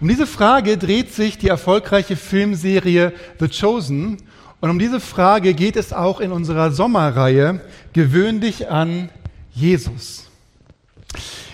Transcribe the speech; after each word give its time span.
Um 0.00 0.08
diese 0.08 0.26
Frage 0.26 0.78
dreht 0.78 1.12
sich 1.12 1.38
die 1.38 1.48
erfolgreiche 1.48 2.16
Filmserie 2.16 3.12
The 3.38 3.48
Chosen 3.48 4.18
und 4.60 4.70
um 4.70 4.78
diese 4.78 5.00
Frage 5.00 5.54
geht 5.54 5.76
es 5.76 5.92
auch 5.92 6.20
in 6.20 6.32
unserer 6.32 6.72
Sommerreihe 6.72 7.60
Gewöhn 7.92 8.40
dich 8.40 8.68
an 8.68 9.10
Jesus. 9.52 10.26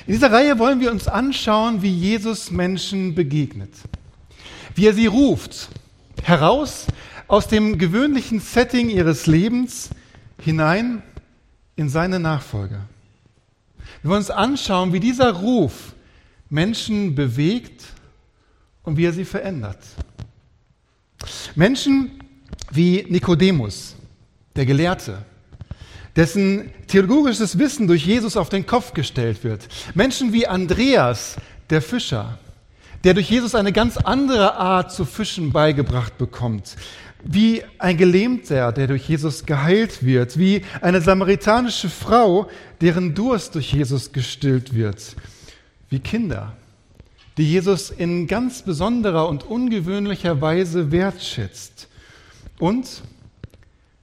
In 0.06 0.12
dieser 0.12 0.32
Reihe 0.32 0.58
wollen 0.58 0.80
wir 0.80 0.90
uns 0.90 1.08
anschauen, 1.08 1.82
wie 1.82 1.90
Jesus 1.90 2.50
Menschen 2.50 3.14
begegnet, 3.14 3.72
wie 4.74 4.86
er 4.86 4.94
sie 4.94 5.06
ruft, 5.06 5.68
heraus 6.22 6.86
aus 7.26 7.48
dem 7.48 7.78
gewöhnlichen 7.78 8.40
Setting 8.40 8.90
ihres 8.90 9.26
Lebens 9.26 9.90
hinein 10.38 11.02
in 11.76 11.88
seine 11.88 12.20
Nachfolge. 12.20 12.80
Wir 14.02 14.10
wollen 14.10 14.20
uns 14.20 14.30
anschauen, 14.30 14.92
wie 14.92 15.00
dieser 15.00 15.32
Ruf 15.32 15.94
Menschen 16.50 17.14
bewegt 17.14 17.84
und 18.84 18.96
wie 18.96 19.06
er 19.06 19.12
sie 19.12 19.24
verändert. 19.24 19.78
Menschen 21.54 22.20
wie 22.70 23.04
Nikodemus, 23.08 23.96
der 24.54 24.66
Gelehrte, 24.66 25.18
dessen 26.16 26.70
theologisches 26.86 27.58
Wissen 27.58 27.86
durch 27.88 28.06
Jesus 28.06 28.36
auf 28.36 28.48
den 28.48 28.66
Kopf 28.66 28.94
gestellt 28.94 29.42
wird. 29.42 29.66
Menschen 29.94 30.32
wie 30.32 30.46
Andreas, 30.46 31.36
der 31.70 31.82
Fischer, 31.82 32.38
der 33.02 33.14
durch 33.14 33.30
Jesus 33.30 33.54
eine 33.54 33.72
ganz 33.72 33.96
andere 33.96 34.54
Art 34.54 34.92
zu 34.92 35.04
fischen 35.04 35.52
beigebracht 35.52 36.16
bekommt. 36.18 36.76
Wie 37.22 37.62
ein 37.78 37.96
Gelähmter, 37.96 38.70
der 38.72 38.86
durch 38.86 39.08
Jesus 39.08 39.46
geheilt 39.46 40.04
wird. 40.04 40.38
Wie 40.38 40.62
eine 40.80 41.00
samaritanische 41.00 41.88
Frau, 41.88 42.48
deren 42.80 43.14
Durst 43.14 43.54
durch 43.54 43.72
Jesus 43.72 44.12
gestillt 44.12 44.74
wird. 44.74 45.16
Wie 45.88 46.00
Kinder, 46.00 46.54
die 47.36 47.50
Jesus 47.50 47.90
in 47.90 48.26
ganz 48.26 48.62
besonderer 48.62 49.28
und 49.28 49.44
ungewöhnlicher 49.44 50.40
Weise 50.40 50.92
wertschätzt. 50.92 51.88
Und 52.58 53.02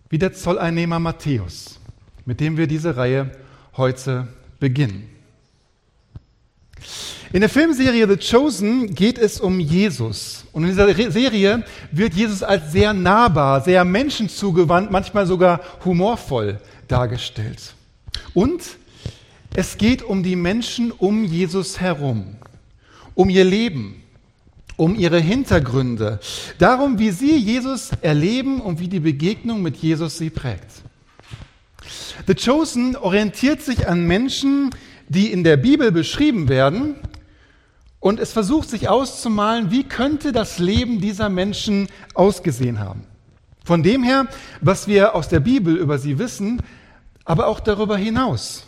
wie 0.10 0.18
der 0.18 0.34
Zolleinnehmer 0.34 1.00
Matthäus, 1.00 1.80
mit 2.26 2.40
dem 2.40 2.58
wir 2.58 2.68
diese 2.68 2.98
Reihe 2.98 3.32
heute 3.78 4.28
beginnen. 4.60 5.10
In 7.32 7.40
der 7.40 7.50
Filmserie 7.50 8.08
The 8.08 8.18
Chosen 8.18 8.94
geht 8.94 9.18
es 9.18 9.40
um 9.40 9.62
Jesus. 9.62 10.44
Und 10.52 10.64
in 10.64 10.70
dieser 10.72 11.12
Serie 11.12 11.64
wird 11.92 12.14
Jesus 12.14 12.44
als 12.44 12.74
sehr 12.74 12.92
nahbar, 12.92 13.62
sehr 13.62 13.86
menschenzugewandt, 13.86 14.92
manchmal 14.92 15.26
sogar 15.26 15.62
humorvoll 15.86 16.60
dargestellt. 16.90 17.74
Und 18.34 18.62
es 19.56 19.78
geht 19.78 20.04
um 20.04 20.24
die 20.24 20.36
Menschen 20.36 20.92
um 20.92 21.24
Jesus 21.24 21.80
herum 21.80 22.36
um 23.16 23.30
ihr 23.30 23.44
Leben, 23.44 24.02
um 24.78 24.96
ihre 24.96 25.20
Hintergründe, 25.20 26.20
darum, 26.58 27.00
wie 27.00 27.12
sie 27.12 27.36
Jesus 27.38 27.92
erleben 28.02 28.62
und 28.62 28.80
wie 28.80 28.88
die 28.88 29.00
Begegnung 29.00 29.62
mit 29.62 29.78
Jesus 29.78 30.18
sie 30.18 30.30
prägt. 30.30 30.82
The 32.28 32.36
Chosen 32.36 32.96
orientiert 32.96 33.62
sich 33.62 33.88
an 33.88 34.06
Menschen, 34.06 34.72
die 35.08 35.32
in 35.32 35.44
der 35.44 35.58
Bibel 35.58 35.92
beschrieben 35.92 36.48
werden 36.50 36.96
und 38.00 38.20
es 38.20 38.32
versucht 38.32 38.70
sich 38.70 38.90
auszumalen, 38.90 39.72
wie 39.72 39.84
könnte 39.84 40.32
das 40.32 40.58
Leben 40.58 41.02
dieser 41.02 41.30
Menschen 41.30 41.88
ausgesehen 42.14 42.80
haben. 42.80 43.04
Von 43.64 43.84
dem 43.84 44.04
her, 44.04 44.28
was 44.60 44.88
wir 44.88 45.14
aus 45.14 45.30
der 45.30 45.40
Bibel 45.40 45.76
über 45.76 46.00
sie 46.00 46.18
wissen, 46.18 46.62
aber 47.26 47.48
auch 47.48 47.60
darüber 47.60 47.98
hinaus. 47.98 48.66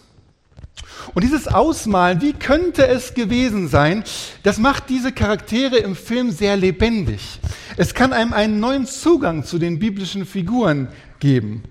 Und 1.13 1.23
dieses 1.23 1.47
Ausmalen, 1.47 2.21
wie 2.21 2.33
könnte 2.33 2.87
es 2.87 3.13
gewesen 3.13 3.67
sein, 3.67 4.03
das 4.43 4.57
macht 4.57 4.89
diese 4.89 5.11
Charaktere 5.11 5.77
im 5.77 5.95
Film 5.95 6.31
sehr 6.31 6.57
lebendig. 6.57 7.39
Es 7.77 7.93
kann 7.93 8.13
einem 8.13 8.33
einen 8.33 8.59
neuen 8.59 8.85
Zugang 8.85 9.43
zu 9.43 9.59
den 9.59 9.79
biblischen 9.79 10.25
Figuren 10.25 10.87
geben. 11.19 11.63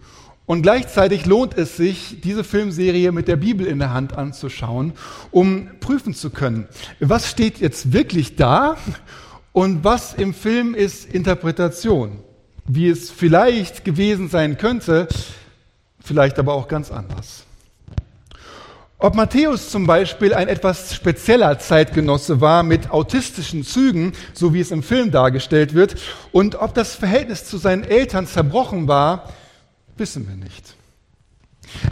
Und 0.47 0.62
gleichzeitig 0.62 1.25
lohnt 1.26 1.56
es 1.56 1.76
sich, 1.76 2.20
diese 2.20 2.44
Filmserie 2.44 3.12
mit 3.12 3.28
der 3.28 3.37
Bibel 3.37 3.66
in 3.66 3.78
der 3.78 3.94
Hand 3.94 4.19
anzuschauen, 4.19 4.93
um 5.31 5.69
prüfen 5.81 6.14
zu 6.14 6.31
können, 6.31 6.66
was 7.00 7.31
steht 7.31 7.59
jetzt 7.59 7.93
wirklich 7.93 8.37
da 8.37 8.76
und 9.53 9.84
was 9.84 10.14
im 10.14 10.34
Film 10.34 10.75
ist 10.75 11.06
Interpretation. 11.06 12.19
Wie 12.64 12.88
es 12.88 13.10
vielleicht 13.10 13.84
gewesen 13.84 14.28
sein 14.28 14.56
könnte, 14.56 15.09
vielleicht 16.00 16.38
aber 16.38 16.54
auch 16.54 16.69
ganz 16.69 16.91
anders. 16.91 17.44
Ob 19.02 19.16
Matthäus 19.16 19.70
zum 19.70 19.84
Beispiel 19.84 20.32
ein 20.32 20.46
etwas 20.46 20.94
spezieller 20.94 21.58
Zeitgenosse 21.58 22.40
war 22.40 22.62
mit 22.62 22.92
autistischen 22.92 23.64
Zügen, 23.64 24.12
so 24.32 24.54
wie 24.54 24.60
es 24.60 24.70
im 24.70 24.84
Film 24.84 25.10
dargestellt 25.10 25.74
wird, 25.74 25.96
und 26.30 26.54
ob 26.54 26.72
das 26.72 26.94
Verhältnis 26.94 27.44
zu 27.44 27.56
seinen 27.56 27.82
Eltern 27.82 28.28
zerbrochen 28.28 28.86
war, 28.86 29.32
wissen 29.96 30.28
wir 30.28 30.36
nicht. 30.36 30.76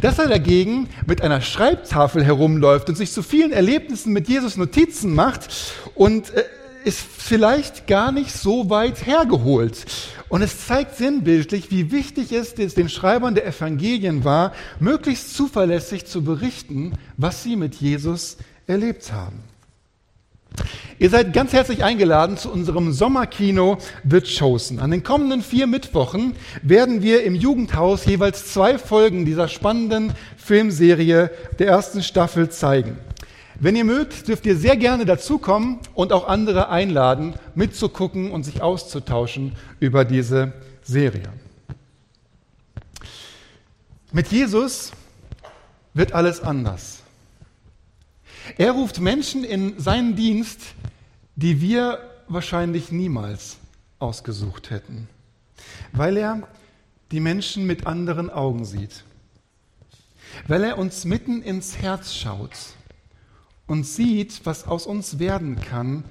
Dass 0.02 0.20
er 0.20 0.28
dagegen 0.28 0.88
mit 1.04 1.20
einer 1.20 1.40
Schreibtafel 1.40 2.24
herumläuft 2.24 2.88
und 2.88 2.94
sich 2.94 3.10
zu 3.10 3.24
vielen 3.24 3.50
Erlebnissen 3.50 4.12
mit 4.12 4.28
Jesus 4.28 4.56
Notizen 4.56 5.12
macht 5.12 5.48
und 5.96 6.32
äh, 6.32 6.44
ist 6.84 7.00
vielleicht 7.00 7.88
gar 7.88 8.12
nicht 8.12 8.32
so 8.32 8.70
weit 8.70 9.04
hergeholt. 9.04 9.84
Und 10.30 10.42
es 10.42 10.66
zeigt 10.66 10.96
sinnbildlich, 10.96 11.70
wie 11.72 11.90
wichtig 11.90 12.32
es 12.32 12.54
den 12.54 12.88
Schreibern 12.88 13.34
der 13.34 13.46
Evangelien 13.46 14.24
war, 14.24 14.52
möglichst 14.78 15.34
zuverlässig 15.34 16.06
zu 16.06 16.22
berichten, 16.22 16.92
was 17.16 17.42
sie 17.42 17.56
mit 17.56 17.74
Jesus 17.74 18.36
erlebt 18.68 19.12
haben. 19.12 19.42
Ihr 21.00 21.10
seid 21.10 21.32
ganz 21.32 21.52
herzlich 21.52 21.82
eingeladen 21.82 22.36
zu 22.36 22.50
unserem 22.50 22.92
Sommerkino 22.92 23.78
The 24.08 24.20
Chosen. 24.20 24.78
An 24.78 24.92
den 24.92 25.02
kommenden 25.02 25.42
vier 25.42 25.66
Mittwochen 25.66 26.34
werden 26.62 27.02
wir 27.02 27.24
im 27.24 27.34
Jugendhaus 27.34 28.04
jeweils 28.04 28.52
zwei 28.52 28.78
Folgen 28.78 29.24
dieser 29.24 29.48
spannenden 29.48 30.12
Filmserie 30.36 31.30
der 31.58 31.66
ersten 31.66 32.02
Staffel 32.02 32.50
zeigen. 32.50 32.98
Wenn 33.62 33.76
ihr 33.76 33.84
mögt, 33.84 34.26
dürft 34.26 34.46
ihr 34.46 34.56
sehr 34.56 34.74
gerne 34.78 35.04
dazukommen 35.04 35.80
und 35.94 36.14
auch 36.14 36.26
andere 36.26 36.70
einladen, 36.70 37.34
mitzugucken 37.54 38.30
und 38.30 38.42
sich 38.42 38.62
auszutauschen 38.62 39.54
über 39.80 40.06
diese 40.06 40.54
Serie. 40.82 41.30
Mit 44.12 44.28
Jesus 44.28 44.92
wird 45.92 46.12
alles 46.12 46.40
anders. 46.40 47.00
Er 48.56 48.72
ruft 48.72 48.98
Menschen 48.98 49.44
in 49.44 49.78
seinen 49.78 50.16
Dienst, 50.16 50.60
die 51.36 51.60
wir 51.60 51.98
wahrscheinlich 52.28 52.90
niemals 52.90 53.58
ausgesucht 53.98 54.70
hätten, 54.70 55.06
weil 55.92 56.16
er 56.16 56.48
die 57.12 57.20
Menschen 57.20 57.66
mit 57.66 57.86
anderen 57.86 58.30
Augen 58.30 58.64
sieht, 58.64 59.04
weil 60.48 60.64
er 60.64 60.78
uns 60.78 61.04
mitten 61.04 61.42
ins 61.42 61.76
Herz 61.76 62.14
schaut 62.14 62.56
und 63.70 63.84
sieht, 63.84 64.40
was 64.46 64.66
aus 64.66 64.84
uns 64.84 65.20
werden 65.20 65.60
kann, 65.60 66.02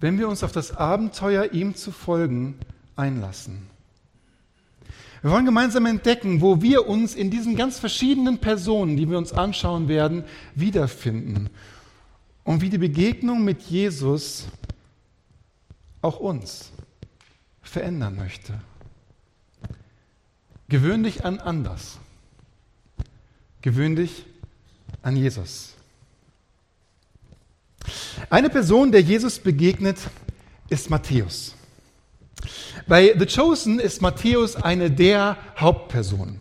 wenn 0.00 0.18
wir 0.18 0.28
uns 0.28 0.42
auf 0.42 0.50
das 0.50 0.76
Abenteuer, 0.76 1.52
ihm 1.52 1.76
zu 1.76 1.92
folgen, 1.92 2.58
einlassen. 2.96 3.68
Wir 5.22 5.30
wollen 5.30 5.44
gemeinsam 5.44 5.86
entdecken, 5.86 6.40
wo 6.40 6.62
wir 6.62 6.88
uns 6.88 7.14
in 7.14 7.30
diesen 7.30 7.54
ganz 7.54 7.78
verschiedenen 7.78 8.38
Personen, 8.38 8.96
die 8.96 9.08
wir 9.08 9.18
uns 9.18 9.32
anschauen 9.32 9.86
werden, 9.86 10.24
wiederfinden 10.56 11.48
und 12.42 12.60
wie 12.60 12.70
die 12.70 12.78
Begegnung 12.78 13.44
mit 13.44 13.62
Jesus 13.62 14.48
auch 16.02 16.18
uns 16.18 16.72
verändern 17.62 18.16
möchte. 18.16 18.60
Gewöhn 20.68 21.04
dich 21.04 21.24
an 21.24 21.38
anders. 21.38 22.00
Gewöhn 23.62 23.94
dich 23.94 24.26
an 25.02 25.14
Jesus. 25.14 25.76
Eine 28.28 28.50
Person, 28.50 28.92
der 28.92 29.00
Jesus 29.00 29.38
begegnet, 29.38 29.98
ist 30.68 30.90
Matthäus. 30.90 31.54
Bei 32.86 33.14
The 33.18 33.26
Chosen 33.26 33.78
ist 33.78 34.02
Matthäus 34.02 34.56
eine 34.56 34.90
der 34.90 35.36
Hauptpersonen. 35.58 36.40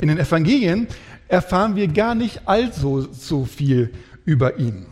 In 0.00 0.08
den 0.08 0.18
Evangelien 0.18 0.88
erfahren 1.28 1.76
wir 1.76 1.88
gar 1.88 2.14
nicht 2.14 2.46
allzu 2.46 3.08
so 3.12 3.44
viel 3.44 3.92
über 4.24 4.58
ihn. 4.58 4.86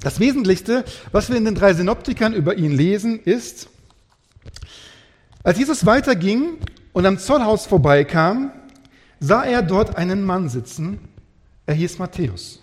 Das 0.00 0.20
Wesentlichste, 0.20 0.84
was 1.12 1.30
wir 1.30 1.36
in 1.36 1.44
den 1.44 1.54
drei 1.54 1.72
Synoptikern 1.74 2.34
über 2.34 2.56
ihn 2.56 2.72
lesen, 2.72 3.20
ist, 3.20 3.68
Als 5.44 5.58
Jesus 5.58 5.84
weiterging 5.84 6.56
und 6.94 7.04
am 7.04 7.18
Zollhaus 7.18 7.66
vorbeikam, 7.66 8.50
sah 9.20 9.44
er 9.44 9.60
dort 9.60 9.96
einen 9.96 10.24
Mann 10.24 10.48
sitzen. 10.48 10.98
Er 11.66 11.74
hieß 11.74 11.98
Matthäus. 11.98 12.62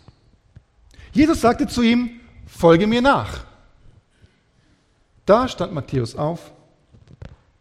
Jesus 1.14 1.42
sagte 1.42 1.68
zu 1.68 1.82
ihm, 1.82 2.20
folge 2.48 2.88
mir 2.88 3.02
nach. 3.02 3.42
Da 5.26 5.48
stand 5.48 5.74
Matthäus 5.74 6.16
auf 6.16 6.52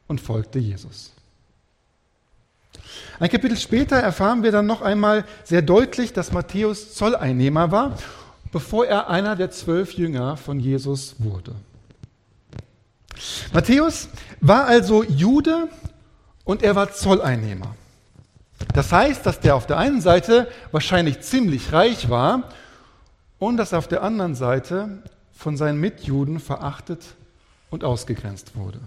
und 0.06 0.20
folgte 0.20 0.58
Jesus. 0.58 1.12
Ein 3.18 3.28
Kapitel 3.28 3.56
später 3.56 3.96
erfahren 3.96 4.42
wir 4.42 4.50
dann 4.50 4.66
noch 4.66 4.82
einmal 4.82 5.24
sehr 5.44 5.62
deutlich, 5.62 6.12
dass 6.12 6.32
Matthäus 6.32 6.94
Zolleinnehmer 6.94 7.70
war, 7.70 7.98
bevor 8.50 8.86
er 8.86 9.10
einer 9.10 9.36
der 9.36 9.50
zwölf 9.50 9.92
Jünger 9.92 10.36
von 10.36 10.58
Jesus 10.58 11.16
wurde. 11.18 11.54
Matthäus 13.52 14.08
war 14.40 14.66
also 14.66 15.04
Jude 15.04 15.68
und 16.44 16.62
er 16.62 16.74
war 16.74 16.92
Zolleinnehmer. 16.92 17.74
Das 18.74 18.92
heißt, 18.92 19.26
dass 19.26 19.40
der 19.40 19.54
auf 19.54 19.66
der 19.66 19.78
einen 19.78 20.00
Seite 20.00 20.48
wahrscheinlich 20.70 21.20
ziemlich 21.20 21.72
reich 21.72 22.08
war 22.08 22.44
und 23.40 23.56
dass 23.56 23.72
er 23.72 23.78
auf 23.78 23.88
der 23.88 24.04
anderen 24.04 24.36
Seite 24.36 25.02
von 25.32 25.56
seinen 25.56 25.80
Mitjuden 25.80 26.38
verachtet 26.38 27.04
und 27.70 27.82
ausgegrenzt 27.82 28.54
wurde. 28.54 28.78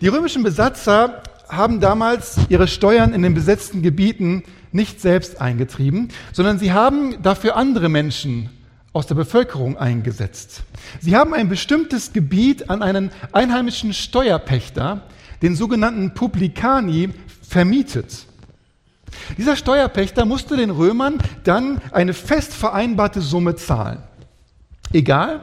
Die 0.00 0.08
römischen 0.08 0.42
Besatzer 0.42 1.22
haben 1.48 1.80
damals 1.80 2.38
ihre 2.48 2.66
Steuern 2.66 3.14
in 3.14 3.22
den 3.22 3.34
besetzten 3.34 3.82
Gebieten 3.82 4.42
nicht 4.72 5.00
selbst 5.00 5.40
eingetrieben, 5.40 6.08
sondern 6.32 6.58
sie 6.58 6.72
haben 6.72 7.22
dafür 7.22 7.56
andere 7.56 7.88
Menschen 7.88 8.50
aus 8.92 9.06
der 9.06 9.14
Bevölkerung 9.14 9.76
eingesetzt. 9.76 10.62
Sie 11.00 11.14
haben 11.14 11.34
ein 11.34 11.48
bestimmtes 11.48 12.12
Gebiet 12.12 12.70
an 12.70 12.82
einen 12.82 13.10
einheimischen 13.32 13.92
Steuerpächter, 13.92 15.02
den 15.42 15.54
sogenannten 15.54 16.14
Publicani, 16.14 17.10
vermietet. 17.42 18.25
Dieser 19.38 19.56
Steuerpächter 19.56 20.24
musste 20.24 20.56
den 20.56 20.70
Römern 20.70 21.18
dann 21.44 21.80
eine 21.92 22.14
fest 22.14 22.52
vereinbarte 22.52 23.20
Summe 23.20 23.56
zahlen. 23.56 23.98
Egal, 24.92 25.40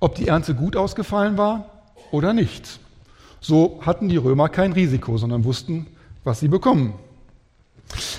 ob 0.00 0.14
die 0.14 0.28
Ernte 0.28 0.54
gut 0.54 0.76
ausgefallen 0.76 1.38
war 1.38 1.66
oder 2.10 2.32
nicht. 2.32 2.80
So 3.40 3.80
hatten 3.84 4.08
die 4.08 4.16
Römer 4.16 4.48
kein 4.48 4.72
Risiko, 4.72 5.18
sondern 5.18 5.44
wussten, 5.44 5.86
was 6.24 6.40
sie 6.40 6.48
bekommen. 6.48 6.94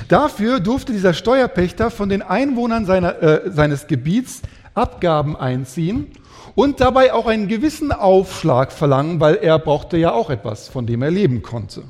Dafür 0.08 0.60
durfte 0.60 0.94
dieser 0.94 1.14
Steuerpächter 1.14 1.90
von 1.90 2.10
den 2.10 2.22
Einwohnern 2.22 2.86
seiner, 2.86 3.22
äh, 3.22 3.52
seines 3.52 3.88
Gebiets 3.88 4.42
Abgaben 4.76 5.36
einziehen 5.36 6.08
und 6.54 6.82
dabei 6.82 7.14
auch 7.14 7.28
einen 7.28 7.48
gewissen 7.48 7.92
Aufschlag 7.92 8.72
verlangen, 8.72 9.20
weil 9.20 9.36
er 9.36 9.58
brauchte 9.58 9.98
ja 9.98 10.12
auch 10.12 10.30
etwas, 10.30 10.68
von 10.68 10.86
dem 10.86 11.02
er 11.02 11.12
leben 11.12 11.42
konnte. 11.42 11.84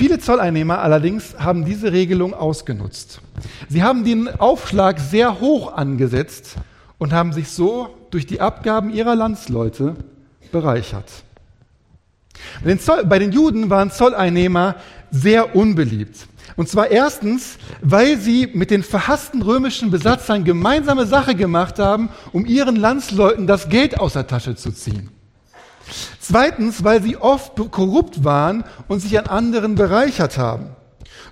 Viele 0.00 0.18
Zolleinnehmer 0.18 0.78
allerdings 0.78 1.34
haben 1.38 1.66
diese 1.66 1.92
Regelung 1.92 2.32
ausgenutzt. 2.32 3.20
Sie 3.68 3.82
haben 3.82 4.02
den 4.02 4.28
Aufschlag 4.40 4.98
sehr 4.98 5.40
hoch 5.40 5.74
angesetzt 5.74 6.54
und 6.96 7.12
haben 7.12 7.34
sich 7.34 7.50
so 7.50 7.94
durch 8.10 8.24
die 8.24 8.40
Abgaben 8.40 8.88
ihrer 8.88 9.14
Landsleute 9.14 9.96
bereichert. 10.52 11.04
Bei 12.62 12.70
den, 12.70 12.80
Zoll, 12.80 13.04
bei 13.04 13.18
den 13.18 13.30
Juden 13.30 13.68
waren 13.68 13.90
Zolleinnehmer 13.90 14.76
sehr 15.10 15.54
unbeliebt. 15.54 16.28
Und 16.56 16.70
zwar 16.70 16.90
erstens, 16.90 17.58
weil 17.82 18.16
sie 18.16 18.48
mit 18.54 18.70
den 18.70 18.82
verhassten 18.82 19.42
römischen 19.42 19.90
Besatzern 19.90 20.44
gemeinsame 20.44 21.04
Sache 21.04 21.34
gemacht 21.34 21.78
haben, 21.78 22.08
um 22.32 22.46
ihren 22.46 22.76
Landsleuten 22.76 23.46
das 23.46 23.68
Geld 23.68 24.00
aus 24.00 24.14
der 24.14 24.26
Tasche 24.26 24.56
zu 24.56 24.72
ziehen. 24.72 25.10
Zweitens, 26.30 26.84
weil 26.84 27.02
sie 27.02 27.16
oft 27.16 27.56
korrupt 27.72 28.22
waren 28.22 28.62
und 28.86 29.00
sich 29.00 29.18
an 29.18 29.26
anderen 29.26 29.74
bereichert 29.74 30.38
haben. 30.38 30.66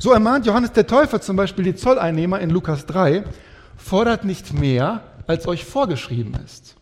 So 0.00 0.12
ermahnt 0.12 0.44
Johannes 0.44 0.72
der 0.72 0.88
Täufer 0.88 1.20
zum 1.20 1.36
Beispiel 1.36 1.64
die 1.64 1.76
Zolleinnehmer 1.76 2.40
in 2.40 2.50
Lukas 2.50 2.84
3, 2.86 3.22
fordert 3.76 4.24
nicht 4.24 4.52
mehr, 4.58 5.02
als 5.28 5.46
euch 5.46 5.64
vorgeschrieben 5.64 6.36
ist. 6.44 6.74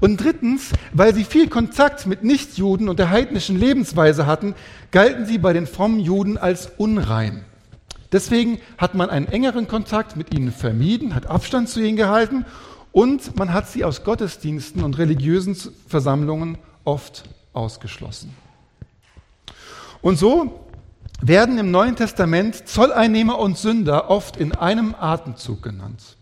Und 0.00 0.16
drittens, 0.16 0.72
weil 0.92 1.14
sie 1.14 1.22
viel 1.22 1.48
Kontakt 1.48 2.08
mit 2.08 2.24
Nichtjuden 2.24 2.88
und 2.88 2.98
der 2.98 3.10
heidnischen 3.10 3.56
Lebensweise 3.56 4.26
hatten, 4.26 4.56
galten 4.90 5.26
sie 5.26 5.38
bei 5.38 5.52
den 5.52 5.68
frommen 5.68 6.00
Juden 6.00 6.38
als 6.38 6.72
unrein. 6.76 7.44
Deswegen 8.10 8.58
hat 8.78 8.96
man 8.96 9.10
einen 9.10 9.28
engeren 9.28 9.68
Kontakt 9.68 10.16
mit 10.16 10.34
ihnen 10.34 10.50
vermieden, 10.50 11.14
hat 11.14 11.28
Abstand 11.28 11.68
zu 11.68 11.80
ihnen 11.80 11.96
gehalten 11.96 12.46
und 12.90 13.38
man 13.38 13.52
hat 13.52 13.68
sie 13.68 13.84
aus 13.84 14.02
Gottesdiensten 14.02 14.82
und 14.82 14.98
religiösen 14.98 15.56
Versammlungen 15.86 16.58
oft 16.84 17.24
ausgeschlossen. 17.52 18.34
Und 20.02 20.18
so 20.18 20.66
werden 21.20 21.58
im 21.58 21.70
Neuen 21.70 21.96
Testament 21.96 22.68
Zolleinnehmer 22.68 23.38
und 23.38 23.58
Sünder 23.58 24.10
oft 24.10 24.36
in 24.36 24.52
einem 24.52 24.94
Atemzug 24.98 25.62
genannt. 25.62 26.16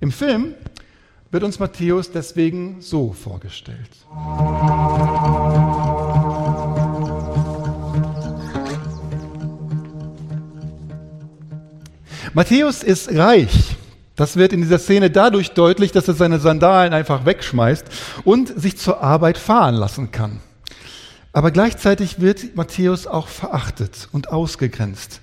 Im 0.00 0.10
Film 0.10 0.54
wird 1.30 1.42
uns 1.44 1.58
Matthäus 1.58 2.10
deswegen 2.10 2.80
so 2.80 3.12
vorgestellt. 3.12 3.90
Matthäus 12.34 12.82
ist 12.82 13.14
reich. 13.14 13.77
Das 14.18 14.36
wird 14.36 14.52
in 14.52 14.62
dieser 14.62 14.80
Szene 14.80 15.10
dadurch 15.10 15.52
deutlich, 15.52 15.92
dass 15.92 16.08
er 16.08 16.14
seine 16.14 16.40
Sandalen 16.40 16.92
einfach 16.92 17.24
wegschmeißt 17.24 17.86
und 18.24 18.60
sich 18.60 18.76
zur 18.76 19.00
Arbeit 19.00 19.38
fahren 19.38 19.76
lassen 19.76 20.10
kann. 20.10 20.40
Aber 21.32 21.52
gleichzeitig 21.52 22.20
wird 22.20 22.56
Matthäus 22.56 23.06
auch 23.06 23.28
verachtet 23.28 24.08
und 24.10 24.30
ausgegrenzt. 24.30 25.20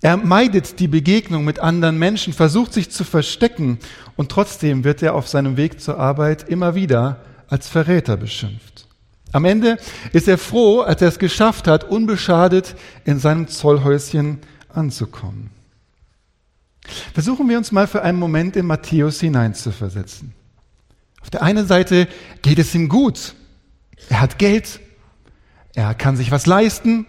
Er 0.00 0.16
meidet 0.16 0.78
die 0.78 0.86
Begegnung 0.86 1.44
mit 1.44 1.58
anderen 1.58 1.98
Menschen, 1.98 2.32
versucht 2.32 2.72
sich 2.72 2.92
zu 2.92 3.02
verstecken 3.02 3.80
und 4.14 4.30
trotzdem 4.30 4.84
wird 4.84 5.02
er 5.02 5.16
auf 5.16 5.26
seinem 5.26 5.56
Weg 5.56 5.80
zur 5.80 5.98
Arbeit 5.98 6.48
immer 6.48 6.76
wieder 6.76 7.16
als 7.48 7.66
Verräter 7.66 8.16
beschimpft. 8.16 8.86
Am 9.32 9.44
Ende 9.44 9.76
ist 10.12 10.28
er 10.28 10.38
froh, 10.38 10.82
als 10.82 11.02
er 11.02 11.08
es 11.08 11.18
geschafft 11.18 11.66
hat, 11.66 11.82
unbeschadet 11.82 12.76
in 13.04 13.18
seinem 13.18 13.48
Zollhäuschen 13.48 14.38
anzukommen. 14.72 15.50
Versuchen 17.12 17.48
wir 17.48 17.58
uns 17.58 17.72
mal 17.72 17.86
für 17.86 18.02
einen 18.02 18.18
Moment 18.18 18.56
in 18.56 18.66
Matthäus 18.66 19.20
hineinzuversetzen. 19.20 20.34
Auf 21.20 21.30
der 21.30 21.42
einen 21.42 21.66
Seite 21.66 22.08
geht 22.42 22.58
es 22.58 22.74
ihm 22.74 22.88
gut. 22.88 23.34
Er 24.08 24.20
hat 24.20 24.38
Geld, 24.38 24.80
er 25.74 25.94
kann 25.94 26.16
sich 26.16 26.30
was 26.30 26.46
leisten, 26.46 27.06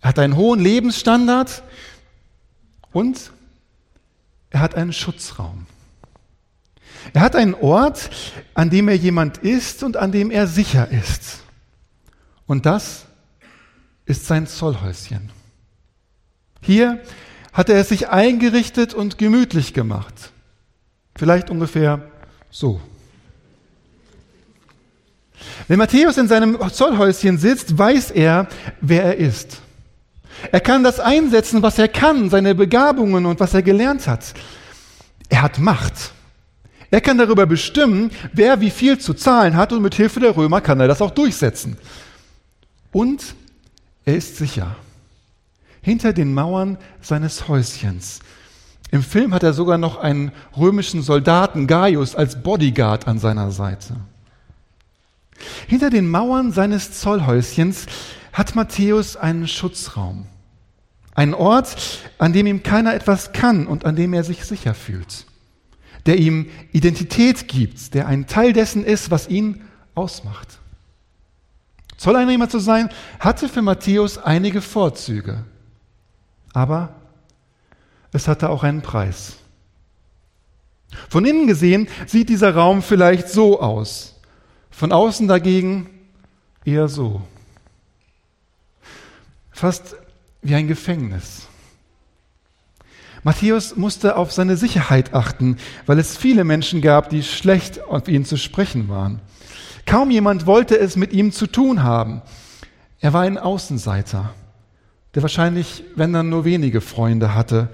er 0.00 0.10
hat 0.10 0.18
einen 0.18 0.36
hohen 0.36 0.60
Lebensstandard 0.60 1.62
und 2.92 3.32
er 4.50 4.60
hat 4.60 4.74
einen 4.76 4.92
Schutzraum. 4.92 5.66
Er 7.12 7.20
hat 7.20 7.36
einen 7.36 7.54
Ort, 7.54 8.10
an 8.54 8.70
dem 8.70 8.88
er 8.88 8.96
jemand 8.96 9.38
ist 9.38 9.82
und 9.82 9.96
an 9.96 10.12
dem 10.12 10.30
er 10.30 10.46
sicher 10.46 10.90
ist. 10.90 11.40
Und 12.46 12.66
das 12.66 13.06
ist 14.04 14.26
sein 14.26 14.46
Zollhäuschen. 14.46 15.30
Hier 16.62 17.02
hat 17.56 17.70
er 17.70 17.82
sich 17.84 18.10
eingerichtet 18.10 18.92
und 18.92 19.16
gemütlich 19.16 19.72
gemacht. 19.72 20.30
Vielleicht 21.16 21.48
ungefähr 21.48 22.02
so. 22.50 22.82
Wenn 25.66 25.78
Matthäus 25.78 26.18
in 26.18 26.28
seinem 26.28 26.58
Zollhäuschen 26.70 27.38
sitzt, 27.38 27.78
weiß 27.78 28.10
er, 28.10 28.48
wer 28.82 29.04
er 29.04 29.16
ist. 29.16 29.62
Er 30.52 30.60
kann 30.60 30.84
das 30.84 31.00
einsetzen, 31.00 31.62
was 31.62 31.78
er 31.78 31.88
kann, 31.88 32.28
seine 32.28 32.54
Begabungen 32.54 33.24
und 33.24 33.40
was 33.40 33.54
er 33.54 33.62
gelernt 33.62 34.06
hat. 34.06 34.34
Er 35.30 35.40
hat 35.40 35.58
Macht. 35.58 36.12
Er 36.90 37.00
kann 37.00 37.16
darüber 37.16 37.46
bestimmen, 37.46 38.10
wer 38.34 38.60
wie 38.60 38.70
viel 38.70 38.98
zu 38.98 39.14
zahlen 39.14 39.56
hat 39.56 39.72
und 39.72 39.80
mit 39.80 39.94
Hilfe 39.94 40.20
der 40.20 40.36
Römer 40.36 40.60
kann 40.60 40.78
er 40.78 40.88
das 40.88 41.00
auch 41.00 41.10
durchsetzen. 41.10 41.78
Und 42.92 43.34
er 44.04 44.16
ist 44.16 44.36
sicher 44.36 44.76
hinter 45.86 46.12
den 46.12 46.34
Mauern 46.34 46.78
seines 47.00 47.46
Häuschens. 47.46 48.18
Im 48.90 49.04
Film 49.04 49.32
hat 49.32 49.44
er 49.44 49.52
sogar 49.52 49.78
noch 49.78 49.98
einen 49.98 50.32
römischen 50.56 51.00
Soldaten, 51.00 51.68
Gaius, 51.68 52.16
als 52.16 52.42
Bodyguard 52.42 53.06
an 53.06 53.20
seiner 53.20 53.52
Seite. 53.52 53.94
Hinter 55.68 55.90
den 55.90 56.10
Mauern 56.10 56.50
seines 56.50 56.98
Zollhäuschens 56.98 57.86
hat 58.32 58.56
Matthäus 58.56 59.16
einen 59.16 59.46
Schutzraum. 59.46 60.26
Einen 61.14 61.34
Ort, 61.34 61.76
an 62.18 62.32
dem 62.32 62.48
ihm 62.48 62.64
keiner 62.64 62.92
etwas 62.92 63.30
kann 63.30 63.68
und 63.68 63.84
an 63.84 63.94
dem 63.94 64.12
er 64.12 64.24
sich 64.24 64.44
sicher 64.44 64.74
fühlt. 64.74 65.24
Der 66.04 66.16
ihm 66.16 66.50
Identität 66.72 67.46
gibt, 67.46 67.94
der 67.94 68.08
ein 68.08 68.26
Teil 68.26 68.52
dessen 68.52 68.84
ist, 68.84 69.12
was 69.12 69.28
ihn 69.28 69.62
ausmacht. 69.94 70.58
Zolleinnehmer 71.96 72.48
zu 72.48 72.58
sein, 72.58 72.88
hatte 73.20 73.48
für 73.48 73.62
Matthäus 73.62 74.18
einige 74.18 74.60
Vorzüge. 74.60 75.44
Aber 76.56 76.88
es 78.12 78.28
hatte 78.28 78.48
auch 78.48 78.62
einen 78.62 78.80
Preis. 78.80 79.36
Von 81.10 81.26
innen 81.26 81.46
gesehen 81.46 81.86
sieht 82.06 82.30
dieser 82.30 82.54
Raum 82.54 82.80
vielleicht 82.80 83.28
so 83.28 83.60
aus. 83.60 84.14
Von 84.70 84.90
außen 84.90 85.28
dagegen 85.28 85.90
eher 86.64 86.88
so. 86.88 87.20
Fast 89.50 89.96
wie 90.40 90.54
ein 90.54 90.66
Gefängnis. 90.66 91.46
Matthäus 93.22 93.76
musste 93.76 94.16
auf 94.16 94.32
seine 94.32 94.56
Sicherheit 94.56 95.12
achten, 95.12 95.58
weil 95.84 95.98
es 95.98 96.16
viele 96.16 96.44
Menschen 96.44 96.80
gab, 96.80 97.10
die 97.10 97.22
schlecht 97.22 97.82
auf 97.82 98.08
ihn 98.08 98.24
zu 98.24 98.38
sprechen 98.38 98.88
waren. 98.88 99.20
Kaum 99.84 100.10
jemand 100.10 100.46
wollte 100.46 100.78
es 100.78 100.96
mit 100.96 101.12
ihm 101.12 101.32
zu 101.32 101.48
tun 101.48 101.82
haben. 101.82 102.22
Er 102.98 103.12
war 103.12 103.24
ein 103.24 103.36
Außenseiter, 103.36 104.32
der 105.16 105.22
wahrscheinlich, 105.22 105.82
wenn 105.96 106.12
dann 106.12 106.28
nur 106.28 106.44
wenige 106.44 106.82
Freunde 106.82 107.34
hatte 107.34 107.70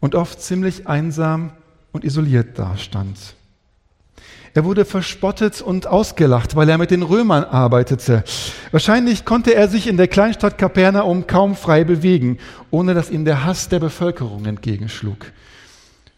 und 0.00 0.14
oft 0.14 0.40
ziemlich 0.40 0.88
einsam 0.88 1.52
und 1.92 2.04
isoliert 2.04 2.58
dastand. 2.58 3.18
Er 4.54 4.64
wurde 4.64 4.86
verspottet 4.86 5.60
und 5.60 5.86
ausgelacht, 5.86 6.56
weil 6.56 6.68
er 6.70 6.78
mit 6.78 6.90
den 6.90 7.02
Römern 7.02 7.44
arbeitete. 7.44 8.24
Wahrscheinlich 8.72 9.26
konnte 9.26 9.54
er 9.54 9.68
sich 9.68 9.86
in 9.86 9.98
der 9.98 10.08
Kleinstadt 10.08 10.56
Kapernaum 10.56 11.26
kaum 11.26 11.54
frei 11.54 11.84
bewegen, 11.84 12.38
ohne 12.70 12.94
dass 12.94 13.10
ihm 13.10 13.26
der 13.26 13.44
Hass 13.44 13.68
der 13.68 13.78
Bevölkerung 13.78 14.46
entgegenschlug. 14.46 15.32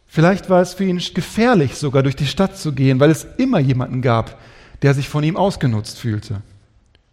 Vielleicht 0.07 0.49
war 0.49 0.63
es 0.63 0.75
für 0.75 0.85
ihn 0.85 1.03
gefährlich, 1.13 1.75
sogar 1.75 2.05
durch 2.05 2.17
die 2.17 2.27
Stadt 2.27 2.57
zu 2.57 2.73
gehen, 2.73 3.01
weil 3.01 3.11
es 3.11 3.27
immer 3.37 3.59
jemanden 3.59 4.01
gab, 4.01 4.39
der 4.83 4.95
sich 4.95 5.09
von 5.09 5.25
ihm 5.25 5.37
ausgenutzt 5.37 5.99
fühlte. 5.99 6.41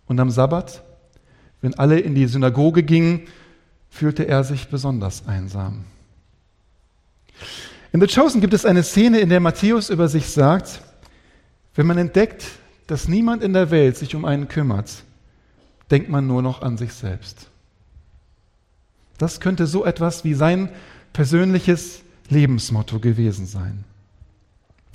Und 0.05 0.19
am 0.19 0.29
Sabbat, 0.29 0.83
wenn 1.61 1.73
alle 1.73 1.99
in 1.99 2.15
die 2.15 2.27
Synagoge 2.27 2.83
gingen, 2.83 3.23
fühlte 3.89 4.27
er 4.27 4.43
sich 4.43 4.69
besonders 4.69 5.27
einsam. 5.27 5.85
In 7.91 8.01
The 8.01 8.07
Chosen 8.07 8.41
gibt 8.41 8.53
es 8.53 8.65
eine 8.65 8.83
Szene, 8.83 9.19
in 9.19 9.29
der 9.29 9.39
Matthäus 9.39 9.89
über 9.89 10.07
sich 10.07 10.29
sagt, 10.29 10.81
wenn 11.75 11.87
man 11.87 11.97
entdeckt, 11.97 12.45
dass 12.87 13.07
niemand 13.07 13.43
in 13.43 13.53
der 13.53 13.71
Welt 13.71 13.97
sich 13.97 14.15
um 14.15 14.25
einen 14.25 14.47
kümmert, 14.47 15.03
denkt 15.89 16.09
man 16.09 16.27
nur 16.27 16.41
noch 16.41 16.61
an 16.61 16.77
sich 16.77 16.93
selbst. 16.93 17.47
Das 19.17 19.39
könnte 19.39 19.67
so 19.67 19.85
etwas 19.85 20.23
wie 20.23 20.33
sein 20.33 20.69
persönliches 21.13 22.01
Lebensmotto 22.29 22.99
gewesen 22.99 23.45
sein. 23.45 23.83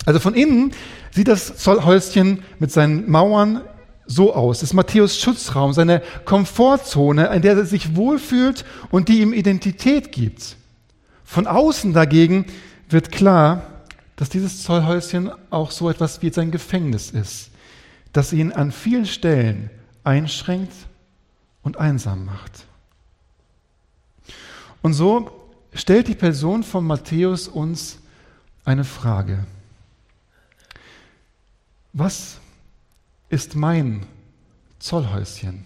Also 0.05 0.19
von 0.19 0.33
innen 0.33 0.71
sieht 1.11 1.27
das 1.27 1.57
Zollhäuschen 1.57 2.43
mit 2.59 2.71
seinen 2.71 3.09
Mauern 3.09 3.61
so 4.07 4.33
aus. 4.33 4.59
Das 4.59 4.69
ist 4.69 4.73
Matthäus 4.73 5.19
Schutzraum, 5.19 5.73
seine 5.73 6.01
Komfortzone, 6.25 7.27
in 7.27 7.41
der 7.41 7.57
er 7.57 7.65
sich 7.65 7.95
wohlfühlt 7.95 8.65
und 8.91 9.09
die 9.09 9.21
ihm 9.21 9.33
Identität 9.33 10.11
gibt. 10.11 10.57
Von 11.23 11.47
außen 11.47 11.93
dagegen 11.93 12.45
wird 12.89 13.11
klar, 13.11 13.63
dass 14.15 14.29
dieses 14.29 14.63
Zollhäuschen 14.63 15.31
auch 15.49 15.71
so 15.71 15.89
etwas 15.89 16.21
wie 16.21 16.31
sein 16.31 16.51
Gefängnis 16.51 17.11
ist, 17.11 17.49
das 18.13 18.31
ihn 18.31 18.51
an 18.51 18.71
vielen 18.71 19.05
Stellen 19.05 19.69
einschränkt 20.03 20.73
und 21.63 21.77
einsam 21.77 22.25
macht. 22.25 22.65
Und 24.81 24.93
so 24.93 25.31
stellt 25.73 26.07
die 26.07 26.15
Person 26.15 26.63
von 26.63 26.85
Matthäus 26.85 27.47
uns 27.47 27.97
eine 28.63 28.83
Frage. 28.83 29.45
Was 31.91 32.37
ist 33.35 33.57
mein 33.57 34.05
Zollhäuschen? 34.79 35.65